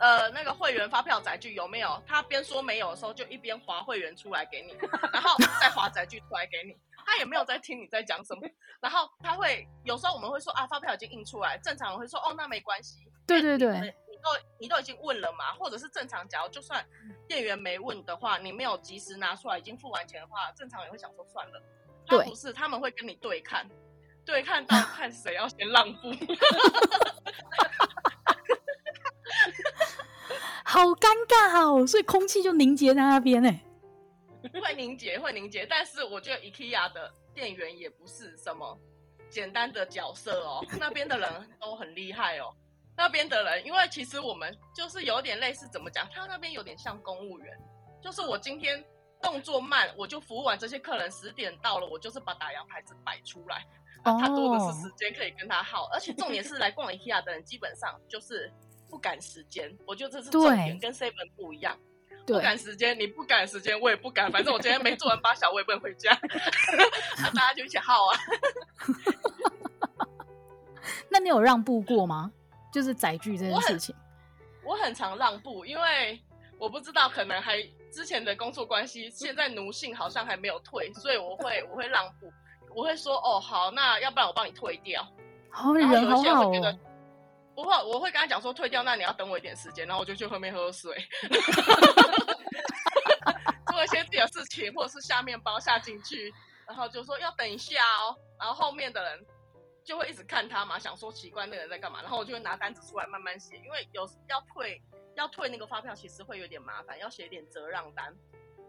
[0.02, 2.02] 呃，那个会员发票载具有没有？
[2.08, 4.76] 他边说没有的时候，就一边划会员出来给你，
[5.14, 6.76] 然后再划载具出来给你。
[7.12, 8.42] 他也没有在听你在讲什么。
[8.80, 13.00] 然后他会有时候我们会说啊，发票已经印出来，正常人会说哦，那没关系。
[13.28, 13.74] 对对对，
[14.10, 14.30] 你都
[14.62, 16.86] 你都已经问了嘛，或者是正常，假如就算
[17.28, 21.62] 店员没问的话，你没有及时拿出来，已经付完钱的话，正常也会想说算了。
[22.08, 23.70] 他不是，他们会跟你对看，
[24.26, 26.12] 对看到 看谁要先让步。
[30.64, 33.62] 好尴尬哦，所以空气就凝结在那边哎，
[34.62, 35.66] 会凝结，会凝结。
[35.66, 38.78] 但是我觉得 IKEA 的店员也不是什么
[39.30, 42.54] 简单的角色哦， 那边的人都很厉害哦。
[42.98, 46.08] 那边的人，因为其实我们就是有点类似，怎么讲？
[46.14, 47.58] 他那边有点像公务员，
[48.02, 48.84] 就是我今天
[49.22, 53.66] 动作慢，我就服务完这些客人，十点到了，我就是把打烊牌子摆出来，
[54.04, 55.90] 啊，他多的是时间可以跟他耗。
[55.94, 58.52] 而且重点是来逛 IKEA 的人，基本上就是。
[58.90, 61.80] 不赶时间，我觉得这是重点，跟 seven 不一样。
[62.36, 64.32] 不赶时间，你不赶时间，我也不赶。
[64.32, 66.18] 反正我今天没做完八小，我也不能回家。
[67.22, 68.20] 那大家就一起耗啊。
[71.10, 72.32] 那你有让步过吗？
[72.72, 73.94] 就是载具这件事情
[74.64, 76.18] 我，我很常让步，因为
[76.58, 82.32] 我不知道，可能还之前的工作关系，现在奴性好像还没有退，所以我会我会让步，
[82.74, 85.06] 我会说哦好，那要不然我帮你退掉。
[85.50, 86.80] 好人好好哦。
[87.56, 90.96] 不会，我会跟他讲说退掉，那你要等我一点时间，然后我就去后面喝水，
[93.72, 96.34] 做一些自己的事情，或者是下面包下进去，
[96.66, 99.26] 然后就说要等一下哦，然后后面的人
[99.84, 104.82] 就会一直看他嘛，想说奇怪那个人在干嘛，然后我就会拿单子出来慢慢写，因为有要退
[105.16, 108.16] 要退那个发票，其实会有点麻烦，要写点折让单，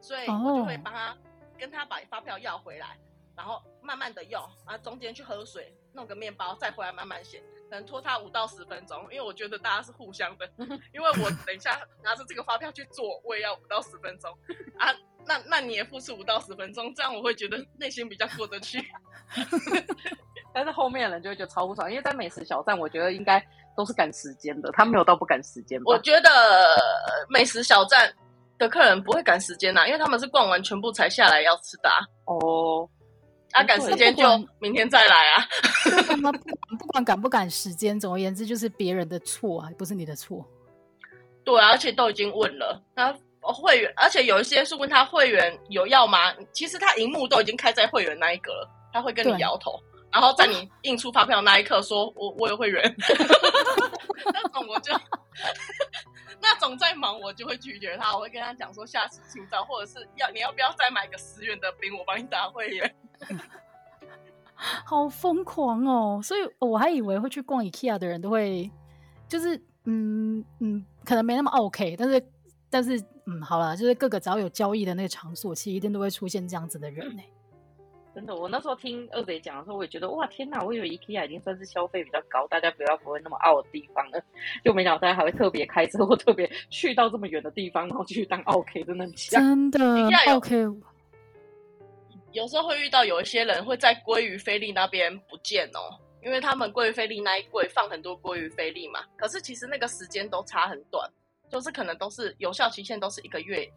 [0.00, 1.16] 所以我就会帮他
[1.58, 2.98] 跟他把发票要回来，
[3.36, 7.42] 然后慢慢的用，然后中间去喝水，弄个面包，再回来慢慢写。
[7.76, 10.48] 能拖他五到十分钟，因为我觉得大家是互相的。
[10.92, 14.30] 因为我等一下拿着这个发票去做，我也要五到十分钟
[14.78, 14.94] 啊。
[15.24, 18.78] 那那你也付出五到十分钟，这样我会觉得内心比较过得去。
[20.54, 23.42] 但是后面的人就会觉得超不爽，因为在美食小站，我觉得应该
[23.76, 25.80] 都是赶时间的，他没有到不赶时间。
[25.84, 26.30] 我觉得
[27.30, 28.12] 美食小站
[28.58, 32.04] 的客人不会赶时间呐、啊，因为他们是逛完全部才下来要吃的、啊。
[32.26, 32.86] 哦。
[33.52, 34.24] 啊，赶时间就
[34.58, 35.46] 明天再来啊！
[36.78, 40.44] 不管赶不赶时间，总而言之就是别人的错啊，不是你的错。
[41.44, 46.32] 对啊，而且都已经问了，那会员，而且有一些是问他会员有要吗？
[46.52, 49.78] 其实他荧幕都已经开在会员那一格了，他会跟你摇头，
[50.12, 52.82] 然后在你 印出发票那一刻说：“我我有会员。
[54.32, 54.94] ”那种我就，
[56.52, 58.14] 那种忙再忙，我就会拒绝他。
[58.14, 62.94] 我会跟他讲说，下次请早，或者是要你要不要再买个十元的冰，我帮你打会员。
[64.54, 66.20] 好疯狂哦！
[66.22, 68.70] 所以我还以为会去逛 IKEA 的人都会，
[69.26, 72.26] 就是嗯嗯，可能没那么 OK，但是
[72.70, 77.22] 但是嗯，好了，就是各个只要有交易的那个场所，其实一定都会出现这样子的人呢。
[78.14, 80.62] 真的，我那时候听二贼讲的时候，我也觉得哇天哪！
[80.62, 84.22] 我以为 IKEA 已经算是消费比较高，大家不要不会那么傲的地方了，
[84.62, 89.40] 就没想到大家还会特别开车或特别去到这么远的地方，然后去当 OK，真的很强。
[89.42, 90.66] 真的 OK。
[92.32, 101.10] 有时候会遇到有一些人会在鲑鱼菲力那边不见哦，因为他们鲑鱼菲力那一柜放很多鲑鱼菲力嘛，可是其实那个时间都差很短，
[101.50, 103.70] 就是可能都是有效期限都是一个月，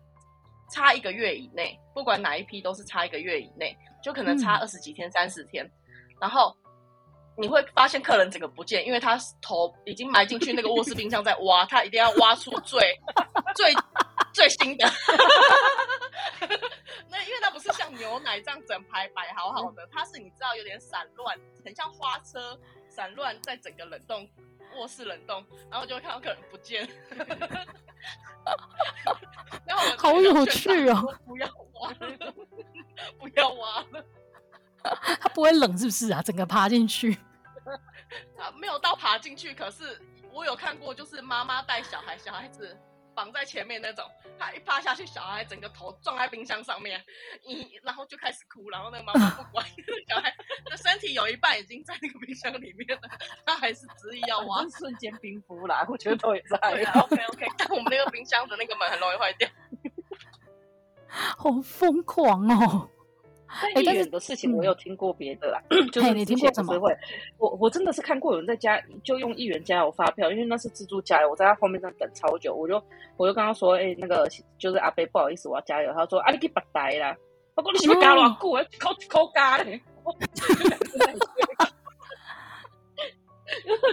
[0.70, 5.70] 差一个月以内，不管哪一批都是差一个月以内，就可能差二十几天、三十天，
[6.20, 6.56] 然后
[7.38, 12.80] 你会发现客人整个不见，因为他头已经埋进去那个卧室冰箱在挖，他一定要挖出最
[13.56, 13.74] 最
[14.34, 14.86] 最新的。
[17.10, 24.28] 那因为它不是像牛奶这样整排摆好好的，它是你知道有点散乱，很像花车散乱在整个冷冻
[24.76, 26.88] 卧室冷冻，然后就会看到客人不见，
[29.66, 31.18] 然后我好有趣哦！
[31.26, 31.94] 不要挖，
[33.20, 34.06] 不要挖了，
[35.20, 36.22] 它不会冷是不是啊？
[36.22, 37.18] 整个爬进去，
[38.38, 40.00] 啊，没有到爬进去，可是
[40.32, 42.78] 我有看过，就是妈妈带小孩，小孩子。
[43.16, 44.06] 绑在前面那种，
[44.38, 47.02] 他一趴下去，小孩整个头撞在冰箱上面，
[47.44, 49.66] 一然后就开始哭，然后那个妈妈不管，
[50.08, 53.10] 小孩的身体有一半已经在那个冰箱里面了，
[53.46, 56.58] 他还是执意要挖，瞬间冰敷啦，我觉得都也在。
[56.74, 59.50] 对啊，OK OK，但我们那个冰箱的那个门很容易坏掉，
[61.08, 62.90] 好疯狂哦。
[63.48, 66.74] 太远的事情我有听过别的啦，嗯、 就是你听过什么？
[67.38, 72.82] 我我真的是看过有人在家就用一元加油发票，因为那是自助加油，我在他后面在等超久，我就
[73.18, 74.28] 我就跟他说，哎、欸，那个
[74.58, 75.94] 就是阿伯不好意思，我要加油。
[75.94, 77.16] 他说，啊，你去白呆啦，
[77.56, 78.50] 我说你是不是加偌久？
[78.50, 80.12] 我扣扣加嘞，我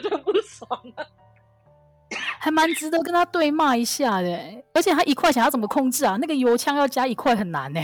[0.03, 1.05] 就不爽啊，
[2.41, 4.37] 还蛮值得跟他对骂一下的，
[4.73, 6.17] 而且他一块钱要怎么控制啊？
[6.21, 7.81] 那个油枪要加一块很难呢。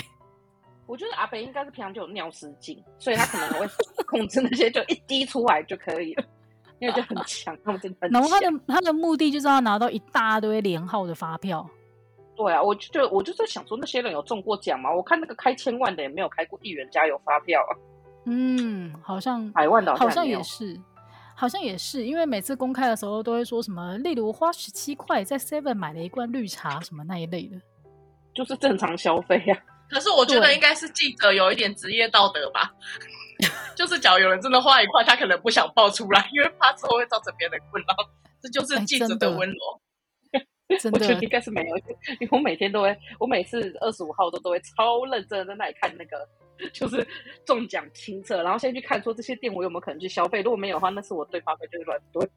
[0.88, 3.68] 我觉得阿北应该是平常就有尿失禁，所以他可能会
[4.06, 6.24] 控制那些，就一滴出来就可以了，
[6.78, 8.16] 因为就很强，他们真的很强。
[8.18, 11.68] 然后他的他的目的就是要拿到一大堆连号的发票。
[12.34, 14.90] 对啊，我就觉得我就在想说，那些人有中过奖吗？
[14.90, 17.72] 我看那个开千万的也没有开过一元加油发票啊。
[18.24, 20.80] 嗯，好像百万的好像，好像也是，
[21.34, 27.60] 好像也是，因为每次公开的时候都会说什么，例如花十七块在 Seven 买了一罐绿茶什么那一类的，
[28.32, 29.76] 就是正常消费呀、啊。
[29.88, 32.72] 可是我觉得应该是记者有一点职业道德吧，
[33.74, 37.94] 就是假如有人真的画一块，他可能不想爆出来，因为怕之后会造成别人的困扰。
[38.40, 39.56] 这就是记者的温柔。
[40.78, 41.84] 真的，我觉得应该是没有，因
[42.20, 46.28] 为我每天都会，我每次二十五号都都会超认真的在那里看那个，
[46.72, 47.06] 就是
[47.46, 52.28] 中奖清测，然后先去看说这些店我有没有可能去消费，如果没有的话，那是我对发票就是乱对。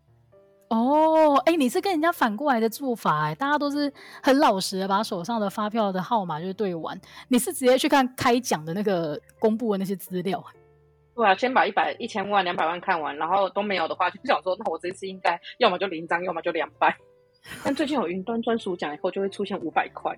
[0.71, 3.91] 哦，哎，你是跟人家反过来的做法哎，大家都是
[4.23, 10.41] 很老实的把手上的发票的号码就是对完，你是直接去看开奖的那个公布的那些资料。
[11.13, 16.95] 对啊，先把一百、一千万、两百万看完，然后都没有的话，就想说，那我这次应该要么就零张，要么就两百。
[17.65, 20.17] 但最近有云端专属奖以后，就会出现五百块。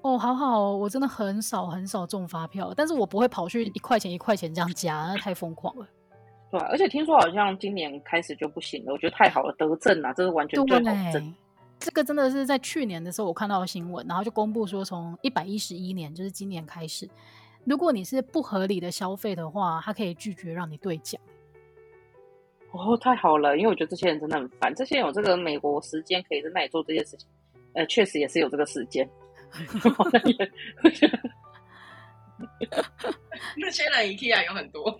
[0.00, 5.86] 哦，好好哦，我真的很少很少中发票，但是我不会跑去一块钱一块钱这样加，那太疯狂了。
[6.52, 11.22] 对，而且听说好像今年开始就不行了，我觉得太好了，德政啊，这是完全最好的。
[11.78, 17.08] 这个真的是在去年的时候我看到的新闻，然后就公布说，从一百一十一年，就是今年开始，
[17.64, 21.18] 如果你是不合理的消费的话，他可以拒绝让你兑奖。
[22.72, 27.26] 哦，太好了，因为我觉得这些人真的很烦，这些人有这个美国时间可以在那里做这些事情，
[27.72, 29.08] 呃，确实也是有这个时间。
[33.56, 34.94] 那些人 IKEA 有很多。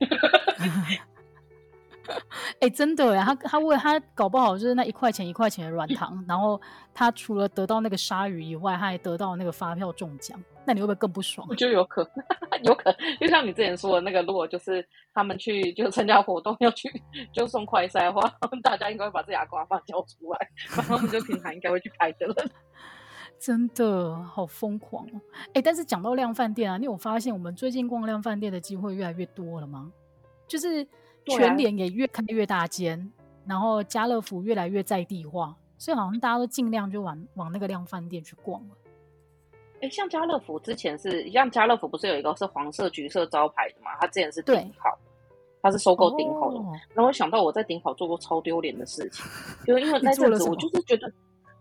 [2.61, 6.61] 哎、欸，真的哎，他他为他搞不好就是那一块钱一块钱的软糖，然后
[6.95, 11.47] 他除了得到那个鲨鱼以外，他还得到那个发票中奖，那你会不会更不爽？
[11.51, 12.25] 我觉得有可能，
[12.65, 16.91] 有可能，就像你之前说的那个，如果就是他们去就参加活动要去
[17.33, 18.21] 就送快筛的话，
[18.63, 22.35] 大家应该会把这哑瓜发交出来，然后我们就平常应该会去排的了。
[23.39, 25.21] 真的好疯狂哦！
[25.49, 29.91] 哎、欸，但是讲到量饭店啊，你有发现我们最近逛量饭店的机会越来越多了吗？
[30.47, 30.87] 就是。
[31.27, 33.07] 全联也越开越大间，啊、
[33.47, 38.77] 然后家乐福越来越在地化，所以好像大家都尽量就往往那个量贩店去逛了。
[39.81, 43.91] 哎，像家乐福之前是像家乐福不是有一个是黄色橘色招牌的嘛？
[44.01, 44.99] 它之前是顶好，
[45.61, 46.59] 它是收购顶好的。
[46.95, 49.25] 然后我想到我在顶好做过超丢脸的事情，
[49.67, 51.13] 就因为 那阵子我就是觉得。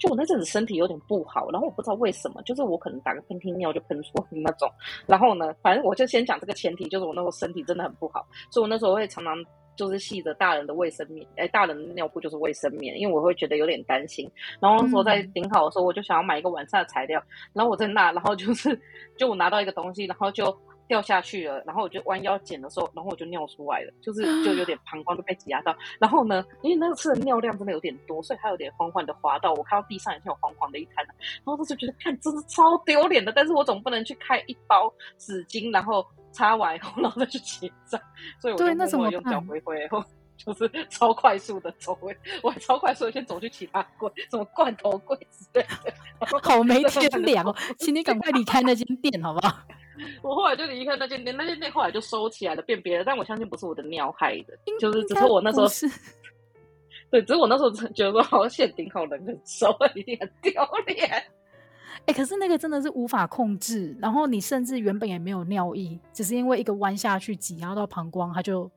[0.02, 4.68] 就我那阵子身体有点不好，然后我不知道为什么，就是我可能打个喷嚏尿就喷出来那种。
[5.06, 9.36] 然后呢，反正我就先讲这个前提，就是我那时候身体真的很不好，所以我那时候会常常
[9.76, 14.28] 就是系着大人的卫生棉，哎，大人的尿布就是卫生棉，因为我会觉得有点担心。
[14.60, 17.24] 然后那时候在顶好的时候，我就想要买一个晚上的材料，
[17.54, 18.76] 然后我在那，然后就是
[19.20, 20.58] 就我拿到一个东西，然后就。
[20.92, 25.74] 掉下去了，然后我就弯腰捡的时候，然后我就尿出来了，就是 就有点膀胱就被挤压到。
[26.00, 31.14] 然后呢，因为那个次的尿量真的有点多，所以它有点缓缓的滑到我看到地上已经有黄黄的一滩了。
[31.18, 38.02] 然后我就觉得看真的超丢脸的，但是我总不能去开一包纸巾，然后擦完以后然后再去结账，
[38.42, 40.04] 所以我就默默用脚回回，然后
[40.36, 42.14] 就是超快速的走回，
[42.44, 45.94] 我还超快速的先走去其他柜，什么罐头柜之类的。
[46.44, 49.58] 好没 天良哦，请你赶快离开那间店好不好？
[50.24, 53.04] 我后来就离开那间店，那间店后来就收起来了，变别的。
[53.04, 55.68] 但我相信不是我的尿害的，就是只是我那时候，
[57.12, 60.54] 对，只是我那时候 觉得说好像现顶好人很熟，一定很丢
[60.88, 61.08] 脸。
[61.08, 68.70] 哎、欸，可是那个真的是无法控制，然后你甚至原本也没有尿意，只是因为一个弯下去挤压到膀胱，它就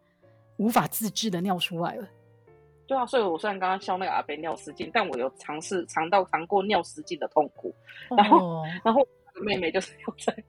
[0.56, 2.06] 无法自制的尿出来了。
[2.86, 7.74] 对啊，所以我虽然刚刚笑那个阿贝尿失禁，但我有尝试尝到尝过尿失禁的痛苦。
[8.10, 9.00] 然后，哦、然后
[9.40, 10.44] 妹妹就是又在。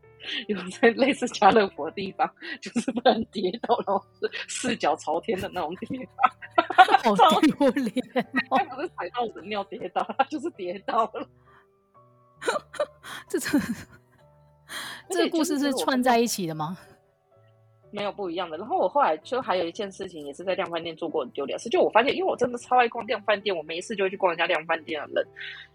[0.48, 2.30] 有在类似家乐福的地方，
[2.62, 7.94] 就是不能跌倒，然后是四脚朝天的那种地方， 好丢脸！
[8.50, 11.28] 他不是踩到我的尿跌倒，他就是跌倒了。
[13.30, 13.60] 这这
[15.10, 16.78] 这个故事是串在一起的吗？
[17.92, 18.58] 没有不一样的。
[18.58, 25.28] 然后我后来就还有一件事情，也是在量贩店做过很丢脸的事，就我发现，因为我真的超爱逛量贩店，我没事就会去逛人家量贩店的人。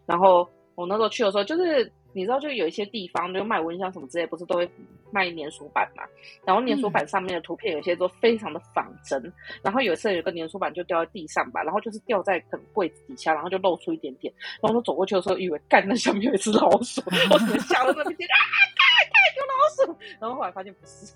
[0.07, 1.90] 然后我那时候去的时候，就是。
[2.13, 4.71] 你知道，就有一些地方就卖蚊香什么之类，不是都会
[5.11, 6.03] 卖粘鼠板嘛？
[6.45, 9.21] 然后粘鼠板上面的图片有些都非常的仿真。
[9.23, 9.33] 嗯、
[9.63, 14.33] 然后有一次有个粘鼠板就掉在地上吧，然后就是掉在可能柜子底下，然后就露出一点点。
[14.61, 17.01] 然后我走过去的时候，以为干那下面有一只老鼠，
[17.31, 18.37] 我怎么吓到那边啊，
[18.77, 20.01] 干干有老鼠！
[20.21, 21.15] 然后后来发现不是。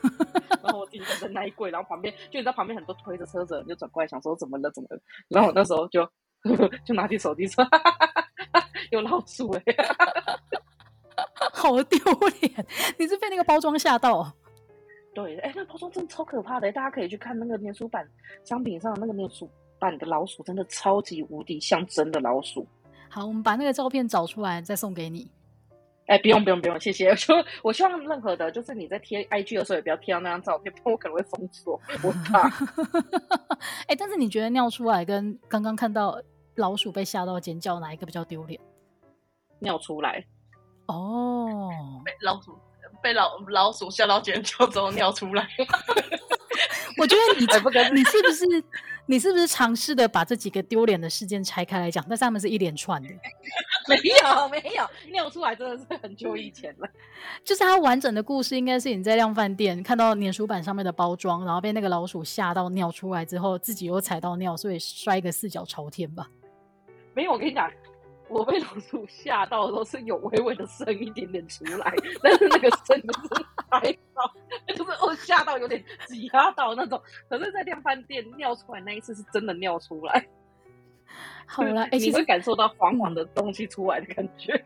[0.62, 5.00] 然后我自己在那一柜，然后旁边就你知道旁边很多推着车子，就转过来想说怎么了怎么了。
[5.28, 6.08] 然后我那时候就
[6.86, 7.66] 就拿起手机说。
[8.90, 9.88] 有老鼠哎、欸，
[11.52, 11.98] 好丢
[12.40, 12.66] 脸！
[12.98, 14.32] 你是被那个包装吓到？
[15.14, 18.06] 对，哎、欸，那包装真的超可怕的、欸，大家可以去看那个粘鼠板
[18.44, 22.66] 商品上的那个粘鼠板的老鼠，真的超级无敌像真的老鼠。
[23.10, 25.30] 好，我们把那个照片找出来再送给你。
[26.06, 27.08] 哎、欸，不用不用不用，谢谢。
[27.10, 31.78] 我说，我希望任何的，就是你在贴 IG 的时候，也不要贴到那张照片，不然我可能会封锁。
[32.02, 32.48] 我怕。
[33.88, 36.18] 哎、欸，但是你觉得尿出来跟刚刚看到
[36.54, 38.58] 老鼠被吓到尖叫，哪一个比较丢脸？
[39.60, 40.24] 尿出来
[40.86, 41.70] 哦，
[42.04, 42.58] 被老鼠
[43.02, 45.48] 被老老鼠吓到尖叫之后尿出来。
[46.96, 48.64] 我觉得你不你是不是
[49.06, 52.04] 你是不是尝试的把这几个丢脸的事件拆开来讲？
[52.08, 53.08] 但是他们是一连串的。
[53.88, 56.88] 没有没有，尿出来真的是很久以前了。
[57.44, 66.28] 就是它完整的故事，应该是你在量贩店看到粘鼠板上面的包装，然后被那个老鼠吓到尿出来之后，自己又踩到尿，所以摔个四脚朝天吧。
[67.14, 67.70] 没有，我跟你讲。
[68.28, 73.80] 我被老鼠吓到的时候是有微微的声一点点出来，但是那个声就是还
[74.14, 74.32] 好，
[74.74, 77.00] 就是哦吓到有点挤压到那种。
[77.28, 80.26] 可是，在量贩店尿出来那一次是真的尿出来。
[81.46, 84.62] 好了，哎、欸，你会感受到黄黄的东西出来的感觉。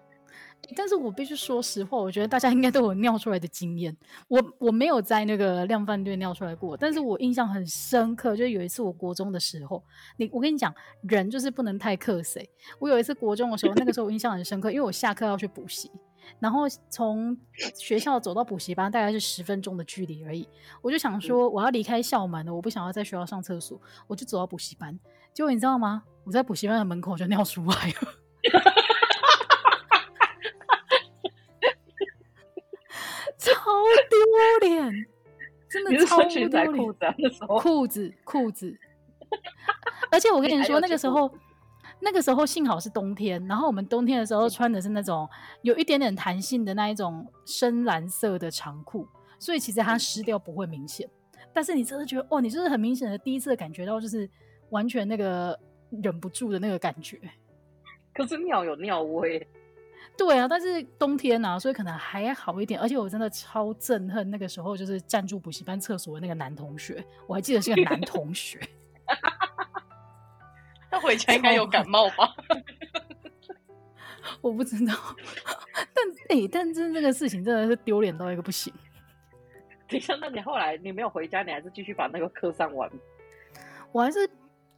[0.76, 3.94] 但是我必须说实话，我觉得大家应该都有尿出来的经验。
[4.28, 9.82] 我我没有在那个量贩店尿出来过，但是我印象很深刻，就有一次我国中的时候，
[10.16, 12.48] 你我跟你讲，人就是不能太克谁。
[12.78, 15.90] 我有一次国中的时候，那个时候我印象很深刻，因为我下课要去补习，
[16.38, 17.36] 然后从
[17.74, 20.48] 学校走到补习班大概是十分钟的距离而已。
[20.80, 24.98] 我就想说，我要离开校门了，我不想要在学校上厕所，我就走到补习班。
[25.34, 26.04] 结果你知道吗？
[26.24, 27.94] 我在补习班的门口就尿出来了。
[33.42, 33.52] 超
[34.10, 34.92] 丢脸，
[35.68, 36.66] 真的超丢脸。
[36.72, 37.14] 裤子、啊、
[37.60, 38.78] 裤子，裤子。
[40.12, 41.30] 而且我跟你说，那个时候，
[42.00, 45.28] 那个时候幸好是冬天，然后我们冬天的时候穿的是那种
[45.62, 49.06] 有一点点弹性的那一种深蓝色的长裤，
[49.38, 51.08] 所以其实它湿掉不会明显。
[51.54, 54.28] 但是你真的觉得，哦，你就是很明显的第一次感觉到，就是
[54.70, 55.58] 完全那个
[56.02, 57.18] 忍不住的那个感觉。
[58.14, 59.46] 可是尿有尿味。
[60.16, 62.78] 对啊，但是冬天啊，所以可能还好一点。
[62.78, 67.04] 而且我真的超憎恨那个时候，就是站住补习班厕所的那个男同学。
[67.26, 68.60] 我还记得是个男同学。
[70.90, 72.34] 他回家应该有感冒吧？
[74.40, 74.94] 我不知道。
[75.94, 78.72] 但哎、欸，但是这个事情真的是丢脸到一个不行。
[79.88, 82.90] 等一下，那你后来你没有回家，你还是继续把那个课上完？
[83.90, 84.28] 我还是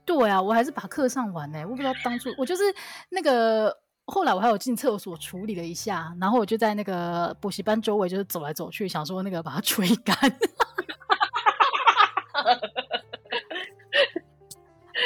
[0.04, 1.62] 对啊，我还是把课上完呢。
[1.64, 2.62] 我不知道当初我就是
[3.10, 3.76] 那个，
[4.06, 10.16] 后来我还有进厕所处理了一下，然后我就在那个补习班周围就是走来走去，想说那个把它吹干。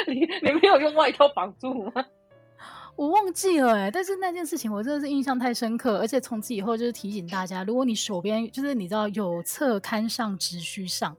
[0.07, 2.05] 你你没有用外套绑住吗？
[2.95, 11.15] 我忘记了哎、欸，但是那件事情我真的是印象太深刻，而且从此以后就是提醒大家，如果你手边就是你知道有厕刊上直须上，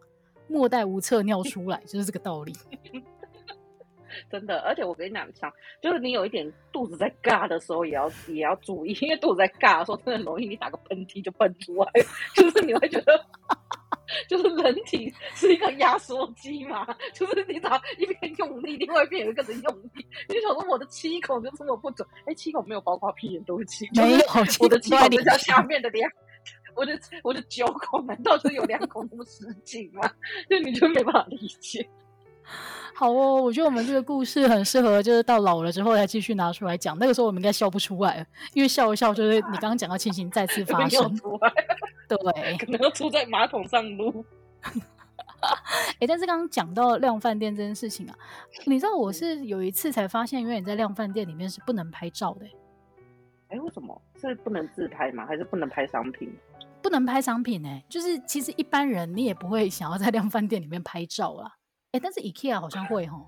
[0.48, 2.52] 莫待无厕尿出来，就是这个道理。
[4.30, 11.90] 真的，而且我跟你讲，像就是你有一点肚子在尬的时候，也要也要注意，因为肚子在尬的时候，真的容易你打个喷嚏就喷出来，
[12.34, 13.24] 就是你会觉得。
[14.28, 16.84] 就是人体是一个压缩机嘛，
[17.14, 20.04] 就是你打一边用力，另外一边也跟着用力。
[20.28, 22.04] 你想说我的七孔就这么不准？
[22.22, 24.26] 哎、欸，七孔没有包括屁眼，对不起，没有，
[24.58, 26.10] 我的七孔比较下面的两，
[26.74, 30.02] 我的我的九孔难道就有两孔那么使劲吗？
[30.50, 31.88] 就你就没办法理解。
[32.94, 36.98] 好哦，我觉得我们这个故事很适合，就是到老了之后再继续拿出来讲。
[36.98, 41.18] 那个时候我们应该笑不出来，因为笑一笑就是你刚刚讲到情形再次 发生。
[42.06, 44.24] 对，可能要出在马桶上撸。
[45.40, 48.14] 哎、欸，但是刚刚讲到量饭店这件事情啊，
[48.66, 52.44] 你知道我是有一次才发现，因为你在量饭店里面是不能拍照的。
[53.48, 53.98] 哎、欸，为什么？
[54.20, 55.24] 是不能自拍吗？
[55.24, 56.30] 还是不能拍商品？
[56.82, 61.56] 不能拍商品哎、欸，就是其实一般人你也不会想要在量饭店里面拍照啦。
[61.92, 63.22] 哎、欸，但是 IKEA 好像会齁。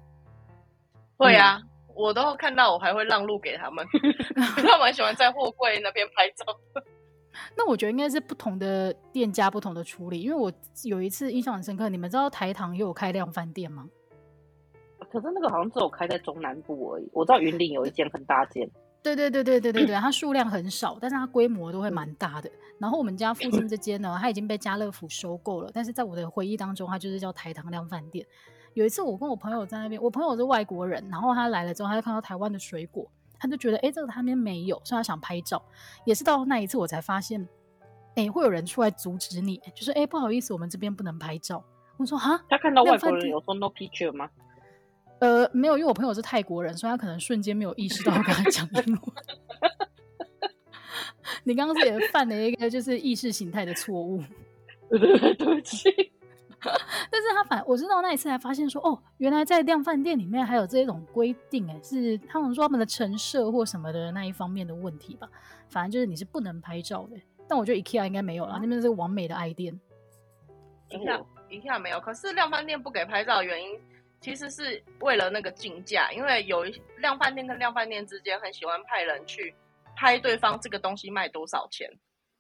[1.19, 3.85] 会啊，嗯、我都看到，我还会让路给他们
[4.35, 6.45] 他们很喜欢在货柜那边拍照。
[7.57, 10.53] 那我觉得应该是不同的店家不同的处理，因为我
[10.85, 13.89] 有一次印象很深刻，你们知道台糖也有开量贩店吗？
[15.11, 18.71] 可是那个好像只有开在中南部而已，我知道云林有一间很大间。
[19.03, 22.51] 对对对对对对对，它数量很少，但是它规模都会蛮大的。
[22.79, 28.27] 然后我们家附近这间呢，它已经被家乐福收购了，但是在我的回忆当中，它就是叫台糖量饭店。
[28.75, 33.07] 有一次我跟我朋友在那边，我朋友是外国人，然后他来了之后，他就看到台湾的水果。
[33.39, 35.61] 他就觉得，哎、欸，这个他那边没有，所以他想拍照。
[36.05, 37.43] 也是到那一次，我才发现，
[38.15, 41.63] 哎、欸，会有人出来阻止你，就是，哎、欸，不好意思，我们这边不能拍照。
[41.97, 44.31] 我说，哈，他看到外国人有说 no picture 吗？
[45.23, 49.01] 呃，没有，因为我朋友是泰国人，所以他可能瞬间没有意识到我跟他讲英文。
[51.45, 54.21] 你刚刚是也犯了一个就是意识形态的错误。
[54.91, 55.89] 对对对，对不起。
[56.61, 65.29] 但是他反，我知道那一次才发现说，哦，原来在量饭店里面还有这种规定，哎，是他们说他们的陈设或什么的那一方面的问题吧。
[65.69, 67.17] 反正就是你是不能拍照的。
[67.47, 69.81] 但我觉得 IKEA 应该没有啦，那边是完美的爱店。
[70.91, 73.79] IKEA IKEA 没有，可是量饭店不给拍照的原因，
[74.23, 79.55] 其实是为了那个竞价，因为有一量贩店跟量贩店之间很喜欢派人去
[79.95, 81.87] 拍对方这个东西卖多少钱，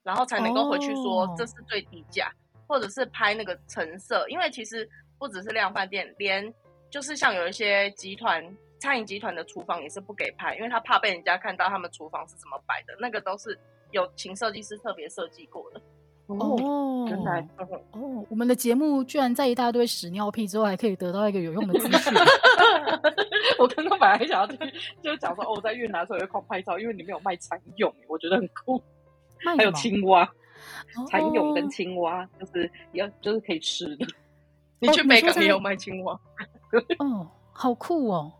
[0.02, 2.28] 然后才能够回去说这是最低价。
[2.28, 6.54] 哦或者是拍那个成色，因为其实不只是量贩店，连
[6.88, 8.42] 就是像有一些集团
[8.78, 13.58] 餐饮集团的厨房也是不给拍，因为他怕被人家看到他们厨房是怎么摆的，那个都是
[13.90, 15.82] 有请设计师特别设计过的。
[16.26, 17.46] 哦，原来
[17.92, 22.12] 哦，我们的节目居然在一大堆屎尿屁之后，还可以得到一个有用的资讯。
[23.58, 24.56] 我刚刚本来想要去，
[25.02, 28.82] 就讲说哦，我在越南的时候有狂拍照，因为里面有卖蚕蛹，我觉得很酷，
[29.56, 30.28] 还有青蛙。
[31.08, 34.06] 蚕蛹跟青蛙就是要就是可以吃的。
[34.78, 36.18] 你去美港也有卖青蛙
[36.98, 38.32] 哦，好酷哦。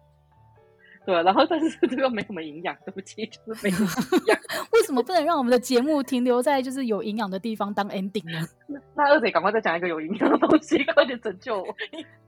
[1.04, 4.38] 对，然后但是 这个没什么营养，对不起，就是没什么营养。
[4.72, 8.46] 为什么不能让我们的节目停留在就是有营养的地方当 ending 呢？
[8.94, 11.74] 那二姐赶快再讲一个有营养的东西，快点拯救我！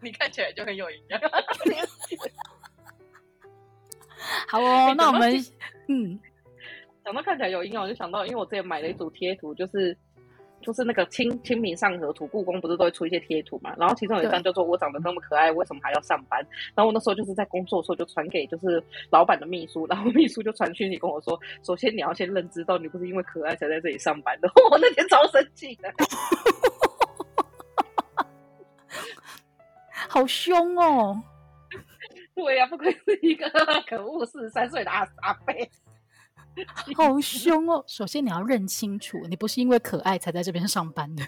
[0.01, 1.21] 你看起来就很有营养。
[4.49, 5.33] 好哦，那我们
[5.89, 6.19] 嗯。
[7.05, 9.95] 想到看起来有营养，我就想到，因为我之前买了一组贴图，就是
[10.65, 13.73] 就是那个清清明上河图，故宫不是都会出一些贴图嘛？
[13.79, 16.41] 然后其中有一张就说我长得那么可爱，为什么还要上班？
[16.75, 24.51] 然后我那时候就是在工作的时候就传给就是老板的秘书，然后 秘书就传讯息跟我说，首先你要先认知到你不是因为可爱才在这里上班的。
[24.71, 25.93] 我那天超生气的，
[30.09, 31.23] 好凶哦！
[32.35, 33.47] 对呀、啊，不愧是一个
[33.89, 35.55] 可恶四十三岁的阿阿伯。
[36.97, 37.85] 好凶哦！
[37.87, 41.25] 首先你要认清楚，你不是因为可爱才在这边上班的，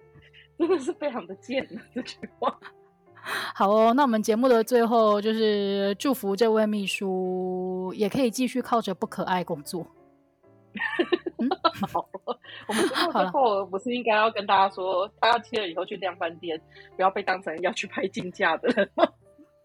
[0.58, 2.58] 真的是非常的贱这句话。
[3.54, 9.84] 好哦，那我们节目的最后就是祝福这位秘书也可以继续靠着不可爱工作。
[11.38, 11.48] 嗯、
[11.90, 12.08] 好，
[12.68, 16.60] 我们最后不是应该要跟大家说，他要去了以后去量饭店，
[16.94, 19.04] 不要被当成要去拍竞价的人吗？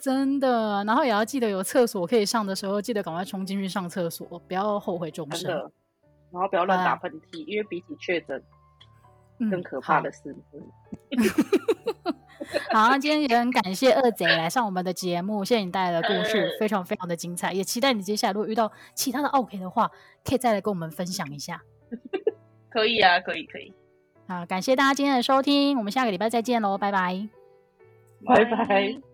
[0.02, 5.52] 真的，然后也要记得有厕所可以上的时候，记得赶快冲进去上厕所，不要后悔终生。
[6.32, 8.42] 然后不要乱打喷嚏，啊、因为比起确诊
[9.52, 10.36] 更可怕的是。
[10.54, 10.66] 嗯、
[12.74, 19.92] 好，今天也很感谢二贼来上我们的节目，谢谢你带来的故事， 非常非常的精彩，也期待你接下来如果遇到其他的 OK 的话，
[20.24, 21.62] 可以再来跟我们分享一下。
[22.72, 23.74] 可以啊，可以可以。
[24.28, 27.28] 好，感谢大家今天的收听，我们下个礼拜再见喽，拜拜，
[28.26, 29.11] 拜拜。